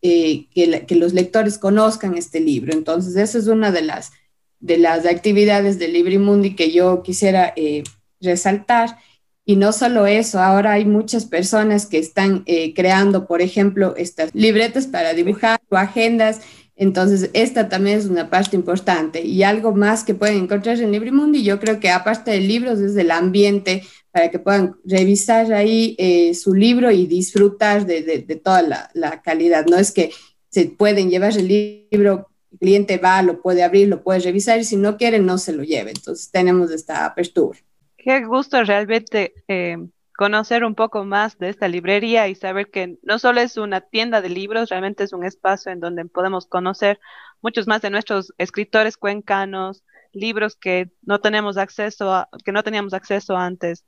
eh, 0.03 0.49
que, 0.53 0.97
los 0.97 1.15
lectores 1.15 1.57
conozcan 1.57 2.19
este 2.19 2.41
libro. 2.41 2.75
Entonces 2.75 3.17
esa 3.17 3.39
es 3.39 3.47
una 3.47 3.71
de 3.71 3.81
las, 3.81 4.13
de 4.61 4.77
las 4.77 5.07
actividades 5.07 5.79
de 5.79 5.89
Librimundi 5.89 6.55
que 6.55 6.71
yo 6.71 7.03
quisiera 7.03 7.55
eh, 7.57 7.85
resaltar. 8.21 8.99
Y 9.47 9.57
no 9.57 9.73
solo 9.73 10.07
eso, 10.07 10.41
ahora 10.41 10.73
hay 10.73 10.85
muchas 10.85 11.25
personas 11.25 11.87
que 11.87 11.99
están 11.99 12.43
eh, 12.45 12.75
creando, 12.75 13.27
por 13.27 13.41
ejemplo, 13.41 13.95
estas 13.97 14.35
libretas 14.35 14.87
para 14.87 15.15
dibujar 15.15 15.59
o 15.71 15.77
agendas 15.77 16.43
entonces, 16.77 17.31
esta 17.35 17.69
también 17.69 17.99
es 17.99 18.07
una 18.07 18.31
parte 18.31 18.57
importante 18.57 19.23
y 19.23 19.45
algo 19.45 19.73
más 19.73 20.03
que 20.03 20.15
pueden 20.15 20.43
encontrar 20.43 20.81
en 20.81 20.91
Librimundi, 20.91 21.45
yo 21.45 21.61
creo 21.61 21.79
que 21.79 21.91
aparte 21.91 22.33
de 22.33 22.41
libros 22.41 22.81
es 22.81 22.97
el 22.97 23.13
ambiente 23.13 23.83
para 24.11 24.31
que 24.31 24.41
puedan 24.41 24.77
revisar 24.85 25.53
ahí 25.53 25.95
eh, 25.99 26.35
su 26.35 26.53
libro 26.55 26.91
y 26.91 27.07
disfrutar 27.07 27.87
de, 27.87 28.03
de, 28.03 28.37
toda 28.37 28.91
la, 28.93 29.23
calidad. 29.23 29.67
No 29.67 29.77
es 29.77 29.93
que 29.93 30.11
se 30.51 30.67
pueden 30.67 31.11
llevar 31.11 31.37
el 31.37 31.49
libro, 31.49 32.29
el 32.53 32.59
cliente 32.59 32.99
va, 32.99 33.23
lo 33.23 33.41
puede 33.41 33.63
abrir, 33.63 33.89
lo 33.89 34.03
puede 34.03 34.21
revisar 34.21 34.59
y 34.59 34.65
si 34.65 34.77
no 34.77 34.97
quieren, 34.97 35.27
no 35.27 35.39
se 35.39 35.53
lo 35.53 35.63
lleve. 35.63 35.91
Entonces, 35.91 36.31
tenemos 36.31 36.73
esta 36.73 37.07
apertura. 37.07 37.59
Qué 37.97 38.25
gusto 38.25 38.63
realmente 38.63 39.33
eh, 39.49 39.79
conocer 40.17 40.65
un 40.65 40.75
poco 40.75 41.05
más 41.05 41.39
de 41.39 41.49
esta 41.49 41.69
librería 41.69 42.29
y 42.29 42.35
saber 42.35 42.71
que 42.71 42.99
no 43.03 43.19
solo 43.19 43.41
es 43.41 43.57
una 43.57 43.81
tienda 43.81 44.23
de 44.23 44.29
libros, 44.29 44.71
realmente 44.71 45.05
es 45.05 45.13
un 45.13 45.25
espacio 45.25 45.73
en 45.73 45.81
donde 45.81 46.05
podemos 46.05 46.47
conocer 46.47 47.01
muchos 47.43 47.67
más 47.67 47.83
de 47.83 47.91
nuestros 47.91 48.33
escritores 48.39 48.97
cuencanos, 48.97 49.83
libros 50.13 50.57
que 50.57 50.91
no 51.03 51.21
tenemos 51.21 51.57
acceso 51.57 52.13
a, 52.13 52.29
que 52.45 52.53
no 52.53 52.63
teníamos 52.63 52.95
acceso 52.95 53.37
antes. 53.37 53.85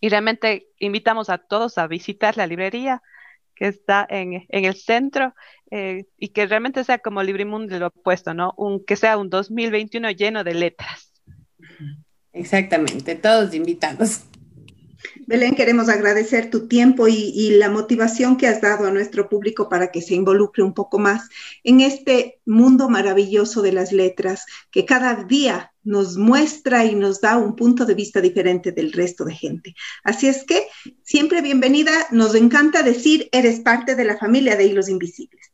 Y 0.00 0.10
realmente 0.10 0.68
invitamos 0.78 1.30
a 1.30 1.38
todos 1.38 1.78
a 1.78 1.86
visitar 1.86 2.36
la 2.36 2.46
librería 2.46 3.02
que 3.54 3.68
está 3.68 4.06
en, 4.10 4.46
el 4.50 4.74
centro 4.74 5.34
eh, 5.70 6.04
y 6.18 6.28
que 6.28 6.46
realmente 6.46 6.84
sea 6.84 6.98
como 6.98 7.22
Librimundo 7.22 7.78
lo 7.78 7.86
opuesto, 7.86 8.34
¿no? 8.34 8.52
Un, 8.58 8.84
que 8.84 8.96
sea 8.96 9.16
un 9.16 9.30
2021 9.30 10.10
lleno 10.10 10.44
de 10.44 10.52
letras. 10.52 11.10
Exactamente, 12.34 13.14
todos 13.14 13.54
invitados. 13.54 14.26
Belén, 15.26 15.54
queremos 15.54 15.88
agradecer 15.88 16.50
tu 16.50 16.68
tiempo 16.68 17.08
y, 17.08 17.50
la 17.56 17.70
motivación 17.70 18.36
que 18.36 18.46
has 18.46 18.60
dado 18.60 18.86
a 18.86 18.90
nuestro 18.90 19.28
público 19.28 19.68
para 19.68 19.90
que 19.90 20.02
se 20.02 20.14
involucre 20.14 20.62
un 20.62 20.74
poco 20.74 20.98
más 20.98 21.28
en 21.64 21.80
este 21.80 22.40
mundo 22.44 22.88
maravilloso 22.88 23.62
de 23.62 23.72
las 23.72 23.92
letras 23.92 24.44
que 24.70 24.84
cada 24.84 25.24
día 25.24 25.72
nos 25.84 26.16
muestra 26.16 26.84
y 26.84 26.94
nos 26.94 27.20
da 27.20 27.36
un 27.36 27.54
punto 27.54 27.86
de 27.86 27.94
vista 27.94 28.20
diferente 28.20 28.72
del 28.72 28.92
resto 28.92 29.24
de 29.24 29.34
gente. 29.34 29.74
Así 30.02 30.26
es 30.26 30.44
que 30.44 30.66
siempre 31.02 31.42
bienvenida, 31.42 31.92
nos 32.10 32.34
encanta 32.34 32.82
decir, 32.82 33.28
eres 33.32 33.60
parte 33.60 33.94
de 33.94 34.04
la 34.04 34.18
familia 34.18 34.56
de 34.56 34.64
Hilos 34.64 34.88
Invisibles. 34.88 35.45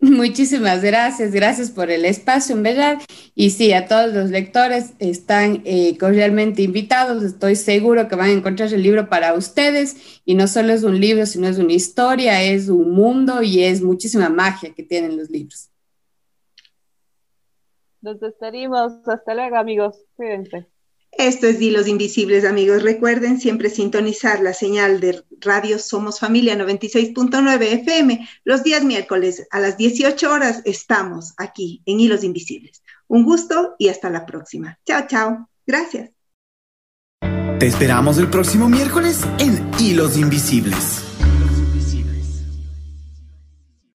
Muchísimas 0.00 0.80
gracias, 0.82 1.32
gracias 1.32 1.72
por 1.72 1.90
el 1.90 2.04
espacio, 2.04 2.54
en 2.54 2.62
verdad. 2.62 2.98
Y 3.34 3.50
sí, 3.50 3.72
a 3.72 3.88
todos 3.88 4.14
los 4.14 4.30
lectores 4.30 4.92
están 5.00 5.62
eh, 5.64 5.98
cordialmente 5.98 6.62
invitados. 6.62 7.24
Estoy 7.24 7.56
seguro 7.56 8.06
que 8.06 8.14
van 8.14 8.30
a 8.30 8.32
encontrar 8.32 8.72
el 8.72 8.82
libro 8.82 9.08
para 9.08 9.34
ustedes. 9.34 10.20
Y 10.24 10.36
no 10.36 10.46
solo 10.46 10.72
es 10.72 10.84
un 10.84 11.00
libro, 11.00 11.26
sino 11.26 11.48
es 11.48 11.58
una 11.58 11.72
historia, 11.72 12.42
es 12.42 12.68
un 12.68 12.92
mundo 12.92 13.42
y 13.42 13.64
es 13.64 13.82
muchísima 13.82 14.28
magia 14.28 14.72
que 14.72 14.84
tienen 14.84 15.16
los 15.16 15.30
libros. 15.30 15.68
Nos 18.00 18.20
despedimos. 18.20 18.92
Hasta 19.08 19.34
luego, 19.34 19.56
amigos. 19.56 19.96
Cuídense. 20.14 20.68
Esto 21.12 21.46
es 21.46 21.58
Dilos 21.58 21.88
Invisibles, 21.88 22.44
amigos. 22.44 22.82
Recuerden 22.82 23.40
siempre 23.40 23.70
sintonizar 23.70 24.40
la 24.40 24.52
señal 24.52 25.00
de 25.00 25.24
Radio 25.40 25.78
Somos 25.78 26.20
Familia 26.20 26.56
96.9 26.56 27.62
FM. 27.62 28.28
Los 28.44 28.62
días 28.62 28.84
miércoles 28.84 29.46
a 29.50 29.60
las 29.60 29.76
18 29.76 30.30
horas 30.30 30.62
estamos 30.64 31.34
aquí 31.36 31.82
en 31.86 32.00
Hilos 32.00 32.24
Invisibles. 32.24 32.82
Un 33.08 33.24
gusto 33.24 33.74
y 33.78 33.88
hasta 33.88 34.10
la 34.10 34.26
próxima. 34.26 34.78
Chao, 34.86 35.06
chao. 35.08 35.48
Gracias. 35.66 36.10
Te 37.58 37.66
esperamos 37.66 38.18
el 38.18 38.28
próximo 38.28 38.68
miércoles 38.68 39.22
en 39.40 39.68
Hilos 39.80 40.16
Invisibles. 40.16 41.17